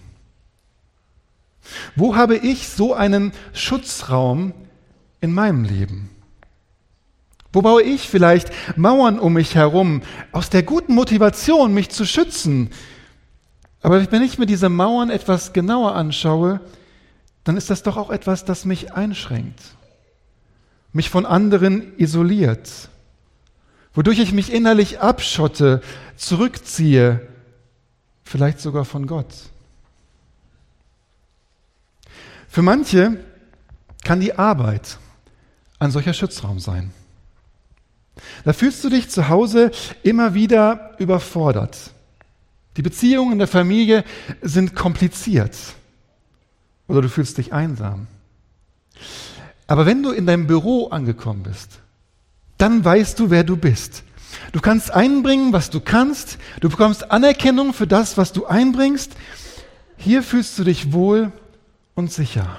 Wo 1.96 2.16
habe 2.16 2.36
ich 2.36 2.68
so 2.68 2.96
einen 2.96 3.32
Schutzraum 3.54 4.54
in 5.22 5.32
meinem 5.32 5.64
Leben? 5.64 6.10
Wo 7.54 7.62
baue 7.62 7.84
ich 7.84 8.10
vielleicht 8.10 8.52
Mauern 8.76 9.20
um 9.20 9.34
mich 9.34 9.54
herum, 9.54 10.02
aus 10.32 10.50
der 10.50 10.64
guten 10.64 10.96
Motivation, 10.96 11.72
mich 11.72 11.90
zu 11.90 12.06
schützen? 12.06 12.72
Aber 13.84 14.12
wenn 14.12 14.24
ich 14.24 14.40
mir 14.40 14.48
diese 14.48 14.70
Mauern 14.70 15.12
etwas 15.12 15.54
genauer 15.54 15.94
anschaue, 15.94 16.62
dann 17.44 17.56
ist 17.56 17.70
das 17.70 17.84
doch 17.84 17.98
auch 17.98 18.10
etwas, 18.10 18.46
das 18.46 18.66
mich 18.66 18.94
einschränkt, 18.94 19.62
mich 20.92 21.12
von 21.12 21.28
anderen 21.28 21.94
isoliert, 21.98 22.90
wodurch 23.94 24.18
ich 24.18 24.34
mich 24.34 24.52
innerlich 24.52 25.02
abschotte, 25.02 25.82
zurückziehe, 26.16 27.28
vielleicht 28.30 28.60
sogar 28.60 28.86
von 28.86 29.08
Gott. 29.08 29.34
Für 32.48 32.62
manche 32.62 33.18
kann 34.04 34.20
die 34.20 34.38
Arbeit 34.38 35.00
ein 35.80 35.90
solcher 35.90 36.14
Schutzraum 36.14 36.60
sein. 36.60 36.92
Da 38.46 38.54
fühlst 38.54 38.84
du 38.84 38.90
dich 38.90 39.10
zu 39.10 39.30
Hause 39.30 39.72
immer 40.04 40.36
wieder 40.36 40.96
überfordert. 41.00 41.92
Die 42.78 42.84
Beziehungen 42.84 43.34
in 43.34 43.40
der 43.40 43.48
Familie 43.48 44.04
sind 44.42 44.76
kompliziert. 44.76 45.58
Oder 46.88 47.02
du 47.02 47.10
fühlst 47.10 47.40
dich 47.40 47.52
einsam. 47.52 48.06
Aber 49.66 49.88
wenn 49.88 50.04
du 50.04 50.12
in 50.12 50.28
deinem 50.28 50.46
Büro 50.46 50.90
angekommen 50.90 51.44
bist, 51.44 51.80
dann 52.60 52.86
weißt 52.86 53.18
du, 53.20 53.32
wer 53.32 53.44
du 53.44 53.58
bist. 53.58 54.04
Du 54.52 54.60
kannst 54.60 54.92
einbringen, 54.92 55.54
was 55.54 55.70
du 55.70 55.80
kannst. 55.80 56.38
Du 56.60 56.70
bekommst 56.70 57.12
Anerkennung 57.12 57.74
für 57.74 57.88
das, 57.88 58.18
was 58.18 58.34
du 58.34 58.46
einbringst. 58.46 59.14
Hier 59.98 60.24
fühlst 60.24 60.58
du 60.58 60.64
dich 60.64 60.94
wohl 60.94 61.32
und 61.96 62.12
sicher. 62.12 62.58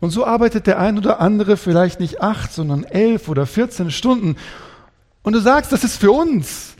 Und 0.00 0.10
so 0.10 0.24
arbeitet 0.24 0.66
der 0.66 0.78
ein 0.78 0.96
oder 0.96 1.20
andere 1.20 1.56
vielleicht 1.56 2.00
nicht 2.00 2.22
acht, 2.22 2.52
sondern 2.52 2.84
elf 2.84 3.28
oder 3.28 3.46
vierzehn 3.46 3.90
Stunden. 3.90 4.36
Und 5.22 5.34
du 5.34 5.40
sagst, 5.40 5.72
das 5.72 5.84
ist 5.84 5.98
für 5.98 6.12
uns. 6.12 6.74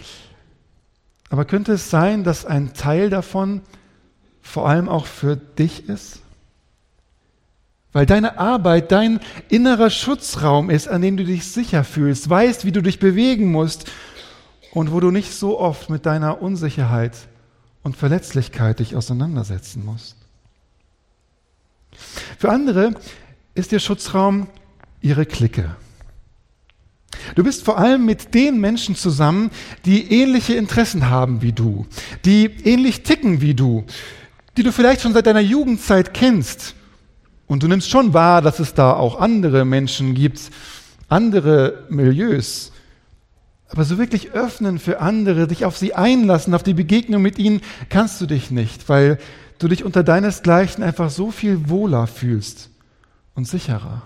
Aber 1.28 1.44
könnte 1.44 1.72
es 1.72 1.90
sein, 1.90 2.24
dass 2.24 2.46
ein 2.46 2.72
Teil 2.72 3.10
davon 3.10 3.60
vor 4.40 4.68
allem 4.68 4.88
auch 4.88 5.06
für 5.06 5.36
dich 5.36 5.88
ist? 5.88 6.22
Weil 7.92 8.06
deine 8.06 8.38
Arbeit 8.38 8.92
dein 8.92 9.20
innerer 9.48 9.90
Schutzraum 9.90 10.70
ist, 10.70 10.88
an 10.88 11.02
dem 11.02 11.16
du 11.16 11.24
dich 11.24 11.46
sicher 11.46 11.82
fühlst, 11.82 12.30
weißt, 12.30 12.64
wie 12.64 12.72
du 12.72 12.82
dich 12.82 12.98
bewegen 13.00 13.50
musst 13.50 13.90
und 14.72 14.92
wo 14.92 15.00
du 15.00 15.10
nicht 15.10 15.34
so 15.34 15.58
oft 15.58 15.90
mit 15.90 16.06
deiner 16.06 16.40
Unsicherheit 16.40 17.16
und 17.82 17.96
Verletzlichkeit 17.96 18.78
dich 18.78 18.94
auseinandersetzen 18.94 19.84
musst. 19.84 20.16
Für 22.38 22.50
andere 22.50 22.94
ist 23.54 23.72
der 23.72 23.80
Schutzraum 23.80 24.46
ihre 25.00 25.26
Clique. 25.26 25.74
Du 27.34 27.42
bist 27.42 27.64
vor 27.64 27.78
allem 27.78 28.06
mit 28.06 28.34
den 28.34 28.60
Menschen 28.60 28.94
zusammen, 28.94 29.50
die 29.84 30.12
ähnliche 30.12 30.54
Interessen 30.54 31.10
haben 31.10 31.42
wie 31.42 31.52
du, 31.52 31.86
die 32.24 32.46
ähnlich 32.64 33.02
ticken 33.02 33.40
wie 33.40 33.54
du, 33.54 33.84
die 34.56 34.62
du 34.62 34.72
vielleicht 34.72 35.02
schon 35.02 35.12
seit 35.12 35.26
deiner 35.26 35.40
Jugendzeit 35.40 36.14
kennst. 36.14 36.74
Und 37.50 37.64
du 37.64 37.66
nimmst 37.66 37.90
schon 37.90 38.14
wahr, 38.14 38.42
dass 38.42 38.60
es 38.60 38.74
da 38.74 38.92
auch 38.92 39.18
andere 39.18 39.64
Menschen 39.64 40.14
gibt, 40.14 40.52
andere 41.08 41.82
Milieus. 41.88 42.70
Aber 43.70 43.82
so 43.82 43.98
wirklich 43.98 44.30
öffnen 44.30 44.78
für 44.78 45.00
andere, 45.00 45.48
dich 45.48 45.64
auf 45.64 45.76
sie 45.76 45.92
einlassen, 45.92 46.54
auf 46.54 46.62
die 46.62 46.74
Begegnung 46.74 47.22
mit 47.22 47.40
ihnen, 47.40 47.60
kannst 47.88 48.20
du 48.20 48.26
dich 48.26 48.52
nicht, 48.52 48.88
weil 48.88 49.18
du 49.58 49.66
dich 49.66 49.82
unter 49.82 50.04
deinesgleichen 50.04 50.84
einfach 50.84 51.10
so 51.10 51.32
viel 51.32 51.68
wohler 51.68 52.06
fühlst 52.06 52.70
und 53.34 53.48
sicherer. 53.48 54.02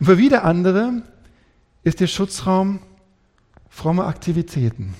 Und 0.00 0.06
für 0.06 0.18
wieder 0.18 0.42
andere 0.42 1.02
ist 1.84 2.00
der 2.00 2.08
Schutzraum 2.08 2.80
fromme 3.70 4.06
Aktivitäten. 4.06 4.96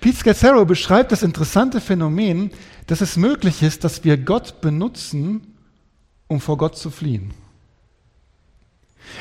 Pete 0.00 0.16
Scazzaro 0.16 0.64
beschreibt 0.64 1.12
das 1.12 1.22
interessante 1.22 1.80
Phänomen, 1.80 2.50
dass 2.86 3.00
es 3.00 3.16
möglich 3.16 3.62
ist, 3.62 3.84
dass 3.84 4.04
wir 4.04 4.16
Gott 4.16 4.60
benutzen, 4.60 5.54
um 6.28 6.40
vor 6.40 6.58
Gott 6.58 6.76
zu 6.76 6.90
fliehen. 6.90 7.32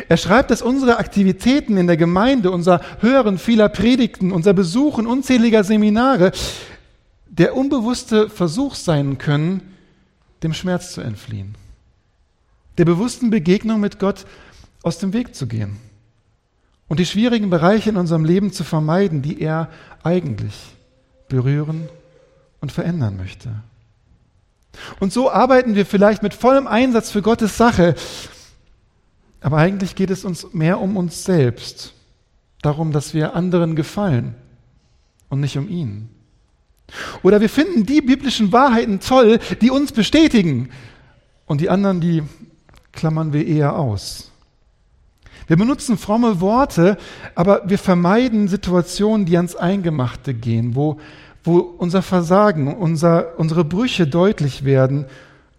Er 0.08 0.18
schreibt, 0.18 0.52
dass 0.52 0.62
unsere 0.62 0.98
Aktivitäten 0.98 1.78
in 1.78 1.88
der 1.88 1.98
Gemeinde, 1.98 2.52
unser 2.52 2.82
Hören 3.00 3.38
vieler 3.38 3.70
Predigten, 3.70 4.32
unser 4.32 4.54
Besuchen 4.54 5.08
unzähliger 5.08 5.64
Seminare 5.64 6.32
der 7.28 7.56
unbewusste 7.56 8.30
Versuch 8.30 8.76
sein 8.76 9.18
können, 9.18 9.76
dem 10.44 10.54
Schmerz 10.54 10.94
zu 10.94 11.02
entfliehen, 11.02 11.56
der 12.78 12.86
bewussten 12.86 13.30
Begegnung 13.30 13.80
mit 13.80 14.00
Gott 14.00 14.26
aus 14.84 14.98
dem 14.98 15.14
Weg 15.14 15.36
zu 15.36 15.48
gehen 15.48 15.78
und 16.92 17.00
die 17.00 17.06
schwierigen 17.06 17.50
Bereiche 17.50 17.90
in 17.90 17.96
unserem 17.96 18.26
Leben 18.26 18.52
zu 18.52 18.66
vermeiden, 18.66 19.22
die 19.22 19.40
er 19.40 19.70
eigentlich 20.04 20.76
berühren 21.30 21.88
und 22.60 22.74
verändern 22.74 23.16
möchte. 23.16 23.50
Und 25.00 25.14
so 25.14 25.32
arbeiten 25.32 25.76
wir 25.76 25.86
vielleicht 25.86 26.22
mit 26.22 26.34
vollem 26.34 26.68
Einsatz 26.68 27.10
für 27.10 27.22
Gottes 27.22 27.56
Sache, 27.56 27.96
aber 29.40 29.56
eigentlich 29.56 29.96
geht 29.96 30.10
es 30.10 30.26
uns 30.26 30.52
mehr 30.52 30.82
um 30.82 30.98
uns 30.98 31.24
selbst, 31.24 31.94
darum, 32.62 32.92
dass 32.92 33.14
wir 33.14 33.38
anderen 33.38 33.78
gefallen 33.78 34.36
und 35.30 35.40
nicht 35.40 35.58
um 35.58 35.70
ihn. 35.70 36.10
Oder 37.24 37.40
wir 37.40 37.50
finden 37.50 37.86
die 37.86 38.02
biblischen 38.02 38.52
Wahrheiten 38.52 39.00
toll, 39.00 39.40
die 39.62 39.72
uns 39.72 39.94
bestätigen. 39.94 40.72
Und 41.46 41.62
die 41.62 41.70
anderen, 41.70 42.02
die 42.02 42.24
klammern 42.92 43.32
wir 43.32 43.48
eher 43.48 43.78
aus. 43.78 44.31
Wir 45.48 45.58
benutzen 45.58 45.98
fromme 45.98 46.40
Worte, 46.42 46.98
aber 47.36 47.64
wir 47.70 47.78
vermeiden 47.78 48.48
Situationen, 48.48 49.26
die 49.26 49.38
ans 49.38 49.56
Eingemachte 49.56 50.34
gehen, 50.34 50.76
wo, 50.76 51.00
wo 51.44 51.58
unser 51.58 52.02
Versagen, 52.02 52.76
unser, 52.76 53.40
unsere 53.40 53.66
Brüche 53.66 54.08
deutlich 54.08 54.64
werden 54.64 55.06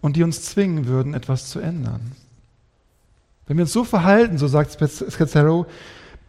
und 0.01 0.15
die 0.15 0.23
uns 0.23 0.43
zwingen 0.43 0.87
würden, 0.87 1.13
etwas 1.13 1.49
zu 1.49 1.59
ändern. 1.59 2.13
Wenn 3.47 3.57
wir 3.57 3.63
uns 3.63 3.73
so 3.73 3.83
verhalten, 3.83 4.37
so 4.37 4.47
sagt 4.47 4.71
Scazzaro, 4.71 5.65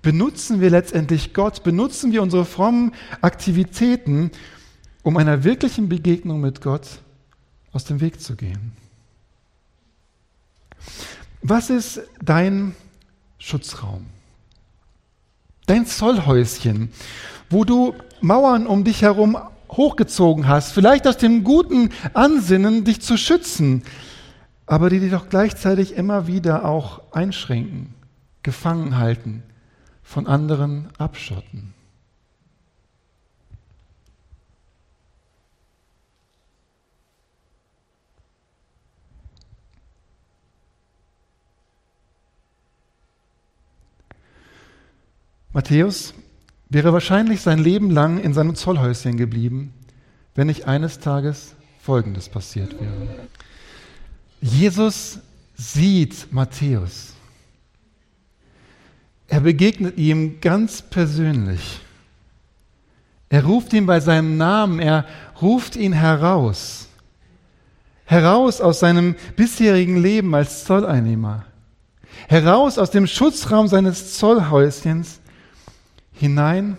benutzen 0.03 0.61
wir 0.61 0.71
letztendlich 0.71 1.33
Gott, 1.33 1.63
benutzen 1.63 2.13
wir 2.13 2.23
unsere 2.23 2.45
frommen 2.45 2.93
Aktivitäten, 3.21 4.31
um 5.03 5.17
einer 5.17 5.45
wirklichen 5.45 5.89
Begegnung 5.89 6.41
mit 6.41 6.61
Gott 6.61 7.01
aus 7.73 7.85
dem 7.85 8.01
Weg 8.01 8.21
zu 8.21 8.37
gehen. 8.37 8.73
Was 11.43 11.71
ist 11.71 12.01
dein 12.23 12.75
Schutzraum? 13.45 14.07
Dein 15.67 15.85
Zollhäuschen, 15.85 16.91
wo 17.51 17.65
du 17.65 17.95
Mauern 18.23 18.67
um 18.67 18.85
dich 18.85 19.03
herum 19.03 19.37
hochgezogen 19.71 20.49
hast, 20.49 20.73
vielleicht 20.73 21.07
aus 21.07 21.19
dem 21.19 21.45
guten 21.45 21.91
Ansinnen, 22.15 22.85
dich 22.85 23.03
zu 23.03 23.19
schützen, 23.19 23.83
aber 24.65 24.89
die 24.89 24.99
dich 24.99 25.11
doch 25.11 25.29
gleichzeitig 25.29 25.95
immer 25.95 26.27
wieder 26.27 26.65
auch 26.65 27.03
einschränken, 27.13 27.93
gefangen 28.43 28.97
halten, 28.97 29.43
von 30.03 30.27
anderen 30.27 30.89
abschotten. 30.97 31.74
Matthäus 45.55 46.15
wäre 46.69 46.93
wahrscheinlich 46.93 47.41
sein 47.41 47.61
Leben 47.61 47.89
lang 47.89 48.19
in 48.19 48.35
seinem 48.35 48.57
Zollhäuschen 48.57 49.17
geblieben, 49.17 49.73
wenn 50.35 50.49
nicht 50.49 50.67
eines 50.67 50.99
Tages 50.99 51.55
Folgendes 51.81 52.29
passiert 52.29 52.75
wäre. 52.81 53.09
Jesus 54.41 55.21
sieht 55.55 56.33
Matthäus. 56.33 57.13
Er 59.29 59.41
begegnet 59.41 59.97
ihm 59.97 60.41
ganz 60.41 60.83
persönlich. 60.83 61.81
Er 63.29 63.45
ruft 63.45 63.73
ihn 63.75 63.87
bei 63.87 64.01
seinem 64.01 64.37
Namen, 64.37 64.81
er 64.81 65.07
ruft 65.41 65.77
ihn 65.77 65.93
heraus. 65.93 66.89
Heraus 68.07 68.61
aus 68.61 68.81
seinem 68.81 69.15
bisherigen 69.37 70.03
Leben 70.03 70.35
als 70.35 70.65
Zolleinnehmer. 70.65 71.45
Heraus 72.27 72.77
aus 72.77 72.91
dem 72.91 73.07
Schutzraum 73.07 73.69
seines 73.69 74.19
Zollhäuschens 74.19 75.21
hinein 76.15 76.79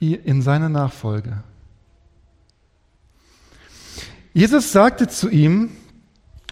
in 0.00 0.42
seine 0.42 0.70
Nachfolge. 0.70 1.42
Jesus 4.32 4.70
sagte 4.70 5.08
zu 5.08 5.28
ihm, 5.28 5.70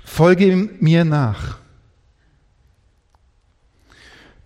folge 0.04 0.70
mir 0.80 1.04
nach. 1.04 1.58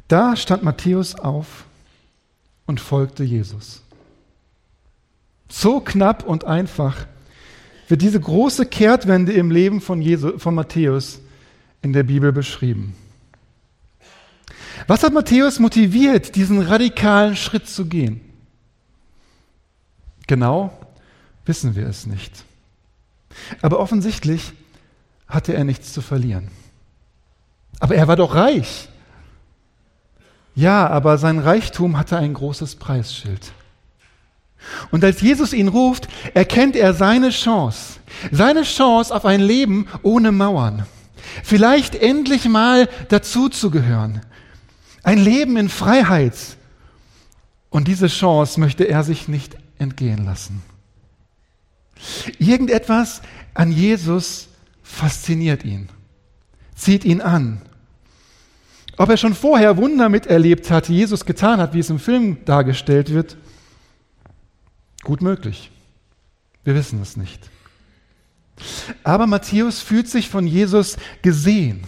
Da 0.08 0.36
stand 0.36 0.62
Matthäus 0.62 1.14
auf 1.14 1.64
und 2.66 2.80
folgte 2.80 3.24
Jesus. 3.24 3.82
So 5.48 5.80
knapp 5.80 6.24
und 6.24 6.44
einfach 6.44 7.06
wird 7.88 8.02
diese 8.02 8.20
große 8.20 8.66
Kehrtwende 8.66 9.32
im 9.32 9.50
Leben 9.50 9.80
von, 9.80 10.02
Jesus, 10.02 10.40
von 10.42 10.54
Matthäus 10.54 11.20
in 11.82 11.92
der 11.92 12.02
Bibel 12.02 12.32
beschrieben. 12.32 12.94
Was 14.86 15.02
hat 15.02 15.12
Matthäus 15.12 15.58
motiviert, 15.58 16.36
diesen 16.36 16.60
radikalen 16.60 17.36
Schritt 17.36 17.68
zu 17.68 17.86
gehen? 17.86 18.20
Genau 20.26 20.72
wissen 21.50 21.74
wir 21.74 21.88
es 21.88 22.06
nicht. 22.06 22.44
Aber 23.60 23.80
offensichtlich 23.80 24.52
hatte 25.26 25.52
er 25.52 25.64
nichts 25.64 25.92
zu 25.92 26.00
verlieren. 26.00 26.48
Aber 27.80 27.96
er 27.96 28.06
war 28.06 28.14
doch 28.14 28.36
reich. 28.36 28.88
Ja, 30.54 30.86
aber 30.88 31.18
sein 31.18 31.40
Reichtum 31.40 31.98
hatte 31.98 32.16
ein 32.16 32.34
großes 32.34 32.76
Preisschild. 32.76 33.52
Und 34.92 35.02
als 35.02 35.20
Jesus 35.20 35.52
ihn 35.52 35.66
ruft, 35.66 36.06
erkennt 36.34 36.76
er 36.76 36.94
seine 36.94 37.30
Chance. 37.30 37.98
Seine 38.30 38.62
Chance 38.62 39.12
auf 39.12 39.24
ein 39.24 39.40
Leben 39.40 39.88
ohne 40.02 40.30
Mauern. 40.30 40.86
Vielleicht 41.42 41.96
endlich 41.96 42.48
mal 42.48 42.88
dazuzugehören. 43.08 44.20
Ein 45.02 45.18
Leben 45.18 45.56
in 45.56 45.68
Freiheit. 45.68 46.34
Und 47.70 47.88
diese 47.88 48.08
Chance 48.08 48.58
möchte 48.58 48.84
er 48.84 49.04
sich 49.04 49.28
nicht 49.28 49.56
entgehen 49.78 50.24
lassen. 50.24 50.62
Irgendetwas 52.38 53.22
an 53.54 53.70
Jesus 53.70 54.48
fasziniert 54.82 55.64
ihn, 55.64 55.88
zieht 56.74 57.04
ihn 57.04 57.20
an. 57.20 57.62
Ob 58.96 59.08
er 59.08 59.16
schon 59.16 59.34
vorher 59.34 59.76
Wunder 59.76 60.08
miterlebt 60.08 60.70
hat, 60.70 60.88
die 60.88 60.96
Jesus 60.96 61.24
getan 61.24 61.60
hat, 61.60 61.74
wie 61.74 61.78
es 61.78 61.90
im 61.90 61.98
Film 61.98 62.44
dargestellt 62.44 63.12
wird, 63.12 63.36
gut 65.02 65.22
möglich. 65.22 65.70
Wir 66.64 66.74
wissen 66.74 67.00
es 67.00 67.16
nicht. 67.16 67.48
Aber 69.04 69.26
Matthäus 69.26 69.80
fühlt 69.80 70.08
sich 70.08 70.28
von 70.28 70.46
Jesus 70.46 70.96
gesehen 71.22 71.84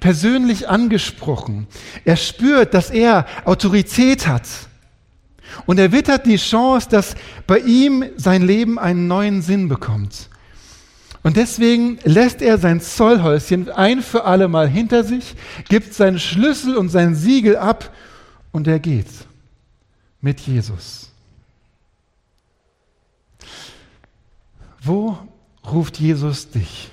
persönlich 0.00 0.68
angesprochen. 0.68 1.66
Er 2.04 2.16
spürt, 2.16 2.74
dass 2.74 2.90
er 2.90 3.26
Autorität 3.44 4.26
hat. 4.26 4.48
Und 5.66 5.78
er 5.78 5.92
wittert 5.92 6.26
die 6.26 6.36
Chance, 6.36 6.88
dass 6.88 7.14
bei 7.46 7.58
ihm 7.58 8.04
sein 8.16 8.42
Leben 8.42 8.78
einen 8.78 9.06
neuen 9.06 9.42
Sinn 9.42 9.68
bekommt. 9.68 10.28
Und 11.22 11.36
deswegen 11.36 11.98
lässt 12.04 12.42
er 12.42 12.58
sein 12.58 12.80
Zollhäuschen 12.80 13.70
ein 13.70 14.02
für 14.02 14.24
alle 14.24 14.48
Mal 14.48 14.68
hinter 14.68 15.04
sich, 15.04 15.36
gibt 15.68 15.94
seinen 15.94 16.18
Schlüssel 16.18 16.76
und 16.76 16.88
sein 16.88 17.14
Siegel 17.14 17.56
ab 17.56 17.94
und 18.50 18.66
er 18.66 18.80
geht 18.80 19.06
mit 20.20 20.40
Jesus. 20.40 21.10
Wo 24.80 25.16
ruft 25.64 26.00
Jesus 26.00 26.50
dich? 26.50 26.90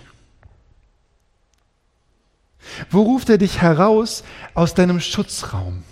Wo 2.89 3.01
ruft 3.01 3.29
er 3.29 3.38
dich 3.38 3.62
heraus 3.62 4.23
aus 4.53 4.73
deinem 4.73 4.99
Schutzraum 4.99 5.84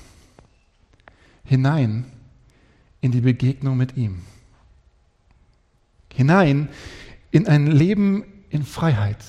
hinein 1.43 2.05
in 3.01 3.11
die 3.11 3.21
Begegnung 3.21 3.77
mit 3.77 3.97
ihm? 3.97 4.21
Hinein 6.13 6.69
in 7.31 7.47
ein 7.47 7.67
Leben 7.67 8.25
in 8.49 8.63
Freiheit, 8.63 9.23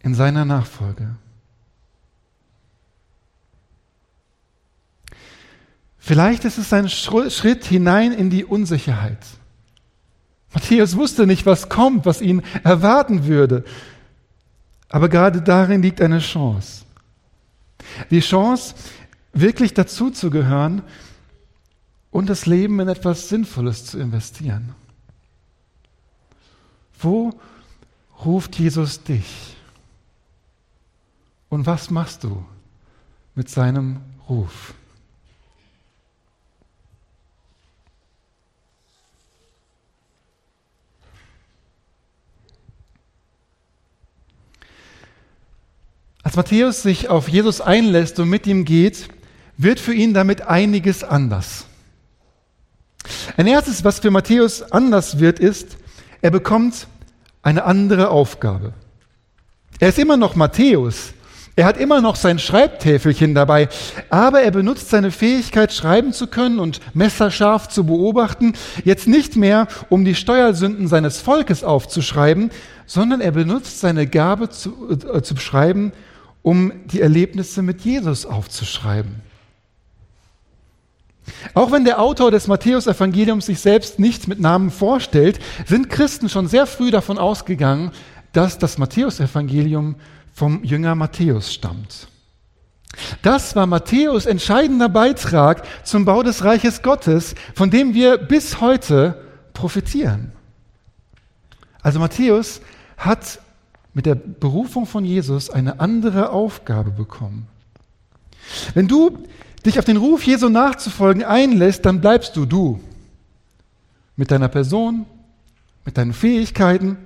in 0.00 0.14
seiner 0.14 0.44
Nachfolge. 0.44 1.16
Vielleicht 5.98 6.44
ist 6.44 6.58
es 6.58 6.72
ein 6.72 6.88
Schritt 6.88 7.64
hinein 7.64 8.12
in 8.12 8.30
die 8.30 8.44
Unsicherheit. 8.44 9.18
Matthäus 10.52 10.96
wusste 10.96 11.26
nicht, 11.26 11.46
was 11.46 11.68
kommt, 11.68 12.06
was 12.06 12.20
ihn 12.20 12.42
erwarten 12.64 13.26
würde. 13.26 13.64
Aber 14.90 15.08
gerade 15.08 15.40
darin 15.40 15.82
liegt 15.82 16.00
eine 16.00 16.18
Chance. 16.18 16.84
Die 18.10 18.20
Chance, 18.20 18.74
wirklich 19.32 19.72
dazuzugehören 19.72 20.82
und 22.10 22.28
das 22.28 22.46
Leben 22.46 22.80
in 22.80 22.88
etwas 22.88 23.28
Sinnvolles 23.28 23.86
zu 23.86 23.98
investieren. 23.98 24.74
Wo 26.98 27.32
ruft 28.24 28.58
Jesus 28.58 29.02
dich? 29.02 29.56
Und 31.48 31.66
was 31.66 31.90
machst 31.90 32.24
du 32.24 32.44
mit 33.34 33.48
seinem 33.48 34.00
Ruf? 34.28 34.74
Als 46.22 46.36
Matthäus 46.36 46.82
sich 46.82 47.08
auf 47.08 47.28
Jesus 47.28 47.60
einlässt 47.60 48.18
und 48.20 48.28
mit 48.28 48.46
ihm 48.46 48.64
geht, 48.64 49.08
wird 49.56 49.80
für 49.80 49.94
ihn 49.94 50.14
damit 50.14 50.42
einiges 50.42 51.02
anders. 51.04 51.66
Ein 53.36 53.46
erstes, 53.46 53.84
was 53.84 54.00
für 54.00 54.10
Matthäus 54.10 54.62
anders 54.62 55.18
wird, 55.18 55.38
ist, 55.38 55.78
er 56.20 56.30
bekommt 56.30 56.86
eine 57.42 57.64
andere 57.64 58.10
Aufgabe. 58.10 58.74
Er 59.78 59.88
ist 59.88 59.98
immer 59.98 60.18
noch 60.18 60.34
Matthäus. 60.34 61.14
Er 61.56 61.64
hat 61.64 61.78
immer 61.78 62.00
noch 62.00 62.16
sein 62.16 62.38
Schreibtäfelchen 62.38 63.34
dabei, 63.34 63.68
aber 64.08 64.40
er 64.40 64.50
benutzt 64.50 64.88
seine 64.88 65.10
Fähigkeit, 65.10 65.72
schreiben 65.72 66.12
zu 66.12 66.26
können 66.26 66.58
und 66.58 66.80
messerscharf 66.94 67.68
zu 67.68 67.84
beobachten, 67.84 68.54
jetzt 68.84 69.08
nicht 69.08 69.36
mehr, 69.36 69.66
um 69.88 70.04
die 70.04 70.14
Steuersünden 70.14 70.86
seines 70.86 71.20
Volkes 71.20 71.64
aufzuschreiben, 71.64 72.50
sondern 72.86 73.20
er 73.20 73.32
benutzt 73.32 73.80
seine 73.80 74.06
Gabe 74.06 74.48
zu, 74.48 74.90
äh, 74.90 75.22
zu 75.22 75.36
schreiben, 75.36 75.92
um 76.42 76.72
die 76.86 77.00
Erlebnisse 77.00 77.62
mit 77.62 77.82
Jesus 77.82 78.26
aufzuschreiben. 78.26 79.16
Auch 81.54 81.70
wenn 81.70 81.84
der 81.84 82.00
Autor 82.00 82.30
des 82.30 82.46
Matthäusevangeliums 82.46 83.46
sich 83.46 83.60
selbst 83.60 83.98
nicht 83.98 84.26
mit 84.26 84.40
Namen 84.40 84.70
vorstellt, 84.70 85.38
sind 85.66 85.90
Christen 85.90 86.28
schon 86.28 86.48
sehr 86.48 86.66
früh 86.66 86.90
davon 86.90 87.18
ausgegangen, 87.18 87.92
dass 88.32 88.58
das 88.58 88.78
Matthäusevangelium 88.78 89.96
vom 90.32 90.64
Jünger 90.64 90.94
Matthäus 90.94 91.52
stammt. 91.52 92.08
Das 93.22 93.54
war 93.54 93.66
Matthäus 93.66 94.26
entscheidender 94.26 94.88
Beitrag 94.88 95.64
zum 95.84 96.04
Bau 96.04 96.22
des 96.22 96.44
Reiches 96.44 96.82
Gottes, 96.82 97.34
von 97.54 97.70
dem 97.70 97.94
wir 97.94 98.18
bis 98.18 98.60
heute 98.60 99.22
profitieren. 99.52 100.32
Also 101.82 101.98
Matthäus 102.00 102.60
hat 102.96 103.40
mit 103.94 104.06
der 104.06 104.14
Berufung 104.14 104.86
von 104.86 105.04
Jesus 105.04 105.50
eine 105.50 105.80
andere 105.80 106.30
Aufgabe 106.30 106.90
bekommen. 106.90 107.46
Wenn 108.74 108.88
du 108.88 109.18
dich 109.66 109.78
auf 109.78 109.84
den 109.84 109.96
Ruf 109.96 110.24
Jesu 110.24 110.48
nachzufolgen 110.48 111.24
einlässt, 111.24 111.84
dann 111.84 112.00
bleibst 112.00 112.36
du 112.36 112.46
du. 112.46 112.80
Mit 114.16 114.30
deiner 114.30 114.48
Person, 114.48 115.06
mit 115.84 115.98
deinen 115.98 116.12
Fähigkeiten. 116.12 116.98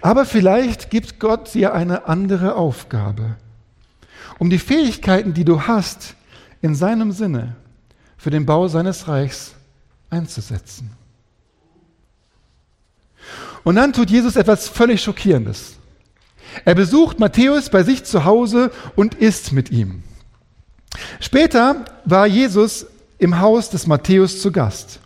Aber 0.00 0.24
vielleicht 0.24 0.90
gibt 0.90 1.18
Gott 1.18 1.54
dir 1.54 1.74
eine 1.74 2.06
andere 2.06 2.54
Aufgabe, 2.56 3.36
um 4.38 4.50
die 4.50 4.58
Fähigkeiten, 4.58 5.34
die 5.34 5.44
du 5.44 5.62
hast, 5.62 6.14
in 6.60 6.74
seinem 6.74 7.12
Sinne 7.12 7.56
für 8.16 8.30
den 8.30 8.46
Bau 8.46 8.68
seines 8.68 9.08
Reichs 9.08 9.54
einzusetzen. 10.10 10.90
Und 13.64 13.76
dann 13.76 13.92
tut 13.92 14.10
Jesus 14.10 14.36
etwas 14.36 14.68
völlig 14.68 15.02
Schockierendes. 15.02 15.76
Er 16.64 16.74
besucht 16.74 17.18
Matthäus 17.18 17.70
bei 17.70 17.82
sich 17.82 18.04
zu 18.04 18.24
Hause 18.24 18.70
und 18.96 19.14
isst 19.14 19.52
mit 19.52 19.70
ihm. 19.70 20.02
Später 21.20 21.84
war 22.04 22.26
Jesus 22.26 22.86
im 23.18 23.40
Haus 23.40 23.70
des 23.70 23.86
Matthäus 23.86 24.40
zu 24.40 24.52
Gast. 24.52 25.00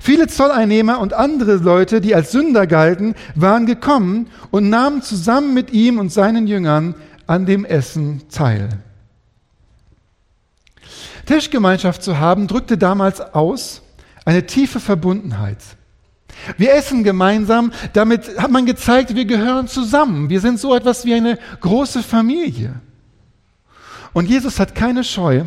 Viele 0.00 0.26
Zolleinnehmer 0.26 0.98
und 0.98 1.14
andere 1.14 1.54
Leute, 1.56 2.00
die 2.00 2.14
als 2.14 2.32
Sünder 2.32 2.66
galten, 2.66 3.14
waren 3.34 3.64
gekommen 3.64 4.28
und 4.50 4.68
nahmen 4.68 5.02
zusammen 5.02 5.54
mit 5.54 5.72
ihm 5.72 5.98
und 5.98 6.12
seinen 6.12 6.46
Jüngern 6.46 6.94
an 7.26 7.46
dem 7.46 7.64
Essen 7.64 8.22
teil. 8.28 8.68
Tischgemeinschaft 11.26 12.02
zu 12.02 12.18
haben 12.18 12.48
drückte 12.48 12.76
damals 12.76 13.20
aus 13.20 13.82
eine 14.24 14.46
tiefe 14.46 14.80
Verbundenheit. 14.80 15.58
Wir 16.56 16.74
essen 16.74 17.04
gemeinsam, 17.04 17.72
damit 17.92 18.38
hat 18.38 18.50
man 18.50 18.66
gezeigt, 18.66 19.14
wir 19.14 19.24
gehören 19.24 19.68
zusammen. 19.68 20.28
Wir 20.30 20.40
sind 20.40 20.58
so 20.58 20.74
etwas 20.74 21.04
wie 21.04 21.14
eine 21.14 21.38
große 21.60 22.02
Familie. 22.02 22.74
Und 24.12 24.28
Jesus 24.28 24.58
hat 24.58 24.74
keine 24.74 25.04
Scheu, 25.04 25.44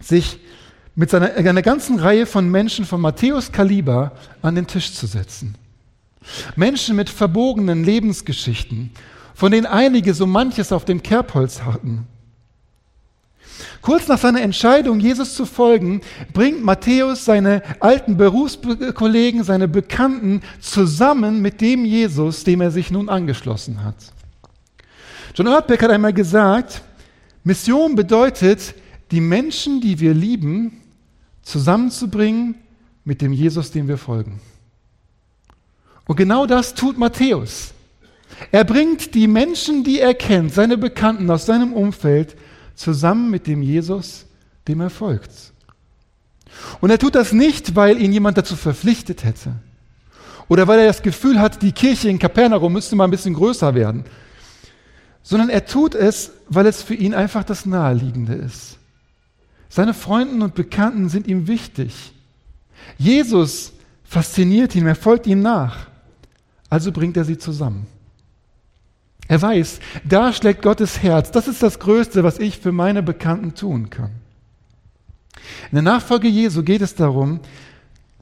sich 0.00 0.38
mit 0.94 1.10
seiner, 1.10 1.34
einer 1.34 1.62
ganzen 1.62 1.98
Reihe 1.98 2.26
von 2.26 2.50
Menschen 2.50 2.84
von 2.84 3.00
Matthäus 3.00 3.52
Kaliber 3.52 4.12
an 4.42 4.54
den 4.54 4.66
Tisch 4.66 4.92
zu 4.92 5.06
setzen. 5.06 5.54
Menschen 6.56 6.96
mit 6.96 7.08
verbogenen 7.08 7.84
Lebensgeschichten, 7.84 8.90
von 9.34 9.52
denen 9.52 9.66
einige 9.66 10.14
so 10.14 10.26
manches 10.26 10.72
auf 10.72 10.84
dem 10.84 11.02
Kerbholz 11.02 11.62
hatten. 11.62 12.06
Kurz 13.80 14.08
nach 14.08 14.18
seiner 14.18 14.42
Entscheidung, 14.42 15.00
Jesus 15.00 15.34
zu 15.34 15.46
folgen, 15.46 16.00
bringt 16.32 16.64
Matthäus 16.64 17.24
seine 17.24 17.62
alten 17.80 18.16
Berufskollegen, 18.16 19.44
seine 19.44 19.68
Bekannten 19.68 20.42
zusammen 20.60 21.40
mit 21.40 21.60
dem 21.60 21.84
Jesus, 21.84 22.44
dem 22.44 22.60
er 22.60 22.70
sich 22.70 22.90
nun 22.90 23.08
angeschlossen 23.08 23.84
hat. 23.84 23.96
John 25.34 25.48
Ortbeck 25.48 25.82
hat 25.82 25.90
einmal 25.90 26.12
gesagt, 26.12 26.82
Mission 27.44 27.94
bedeutet, 27.94 28.74
die 29.10 29.20
Menschen, 29.20 29.80
die 29.80 30.00
wir 30.00 30.12
lieben, 30.12 30.82
zusammenzubringen 31.42 32.56
mit 33.04 33.22
dem 33.22 33.32
Jesus, 33.32 33.70
dem 33.70 33.88
wir 33.88 33.96
folgen. 33.96 34.40
Und 36.06 36.16
genau 36.16 36.46
das 36.46 36.74
tut 36.74 36.98
Matthäus. 36.98 37.72
Er 38.50 38.64
bringt 38.64 39.14
die 39.14 39.26
Menschen, 39.26 39.84
die 39.84 40.00
er 40.00 40.14
kennt, 40.14 40.52
seine 40.52 40.76
Bekannten 40.76 41.30
aus 41.30 41.46
seinem 41.46 41.72
Umfeld, 41.72 42.36
zusammen 42.78 43.30
mit 43.30 43.46
dem 43.46 43.62
Jesus, 43.62 44.26
dem 44.66 44.80
er 44.80 44.90
folgt. 44.90 45.52
Und 46.80 46.90
er 46.90 46.98
tut 46.98 47.14
das 47.14 47.32
nicht, 47.32 47.76
weil 47.76 48.00
ihn 48.00 48.12
jemand 48.12 48.38
dazu 48.38 48.56
verpflichtet 48.56 49.24
hätte. 49.24 49.52
Oder 50.48 50.66
weil 50.66 50.80
er 50.80 50.86
das 50.86 51.02
Gefühl 51.02 51.38
hat, 51.40 51.62
die 51.62 51.72
Kirche 51.72 52.08
in 52.08 52.18
Kapernaum 52.18 52.72
müsste 52.72 52.96
mal 52.96 53.04
ein 53.04 53.10
bisschen 53.10 53.34
größer 53.34 53.74
werden 53.74 54.04
sondern 55.28 55.50
er 55.50 55.66
tut 55.66 55.94
es, 55.94 56.32
weil 56.48 56.64
es 56.64 56.82
für 56.82 56.94
ihn 56.94 57.12
einfach 57.12 57.44
das 57.44 57.66
Naheliegende 57.66 58.32
ist. 58.32 58.78
Seine 59.68 59.92
Freunden 59.92 60.40
und 60.40 60.54
Bekannten 60.54 61.10
sind 61.10 61.26
ihm 61.26 61.46
wichtig. 61.46 62.14
Jesus 62.96 63.74
fasziniert 64.04 64.74
ihn, 64.74 64.86
er 64.86 64.94
folgt 64.94 65.26
ihm 65.26 65.42
nach. 65.42 65.88
Also 66.70 66.92
bringt 66.92 67.18
er 67.18 67.26
sie 67.26 67.36
zusammen. 67.36 67.86
Er 69.28 69.40
weiß, 69.40 69.80
da 70.04 70.32
schlägt 70.32 70.62
Gottes 70.62 71.02
Herz. 71.02 71.30
Das 71.30 71.48
ist 71.48 71.62
das 71.62 71.78
Größte, 71.78 72.24
was 72.24 72.38
ich 72.38 72.58
für 72.58 72.72
meine 72.72 73.02
Bekannten 73.02 73.54
tun 73.54 73.90
kann. 73.90 74.10
In 75.70 75.76
der 75.76 75.82
Nachfolge 75.82 76.28
Jesu 76.28 76.62
geht 76.62 76.80
es 76.80 76.94
darum, 76.94 77.40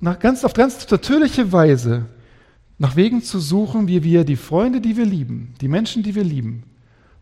nach 0.00 0.18
ganz, 0.18 0.44
auf 0.44 0.52
ganz 0.52 0.88
natürliche 0.90 1.52
Weise 1.52 2.06
nach 2.78 2.96
Wegen 2.96 3.22
zu 3.22 3.40
suchen, 3.40 3.88
wie 3.88 4.02
wir 4.02 4.24
die 4.24 4.36
Freunde, 4.36 4.80
die 4.80 4.96
wir 4.96 5.06
lieben, 5.06 5.54
die 5.60 5.68
Menschen, 5.68 6.02
die 6.02 6.14
wir 6.14 6.24
lieben, 6.24 6.64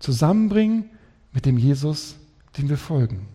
zusammenbringen 0.00 0.86
mit 1.32 1.46
dem 1.46 1.58
Jesus, 1.58 2.16
dem 2.58 2.68
wir 2.68 2.78
folgen. 2.78 3.28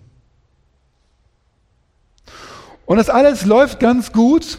Und 2.85 2.97
das 2.97 3.09
alles 3.09 3.45
läuft 3.45 3.79
ganz 3.79 4.11
gut. 4.11 4.57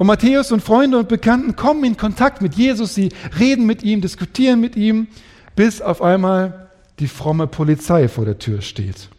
Und 0.00 0.06
Matthäus 0.06 0.50
und 0.50 0.62
Freunde 0.62 0.96
und 0.96 1.10
Bekannten 1.10 1.56
kommen 1.56 1.84
in 1.84 1.98
Kontakt 1.98 2.40
mit 2.40 2.54
Jesus, 2.54 2.94
sie 2.94 3.10
reden 3.38 3.66
mit 3.66 3.82
ihm, 3.82 4.00
diskutieren 4.00 4.58
mit 4.58 4.74
ihm, 4.74 5.08
bis 5.56 5.82
auf 5.82 6.00
einmal 6.00 6.70
die 7.00 7.06
fromme 7.06 7.46
Polizei 7.46 8.08
vor 8.08 8.24
der 8.24 8.38
Tür 8.38 8.62
steht. 8.62 9.10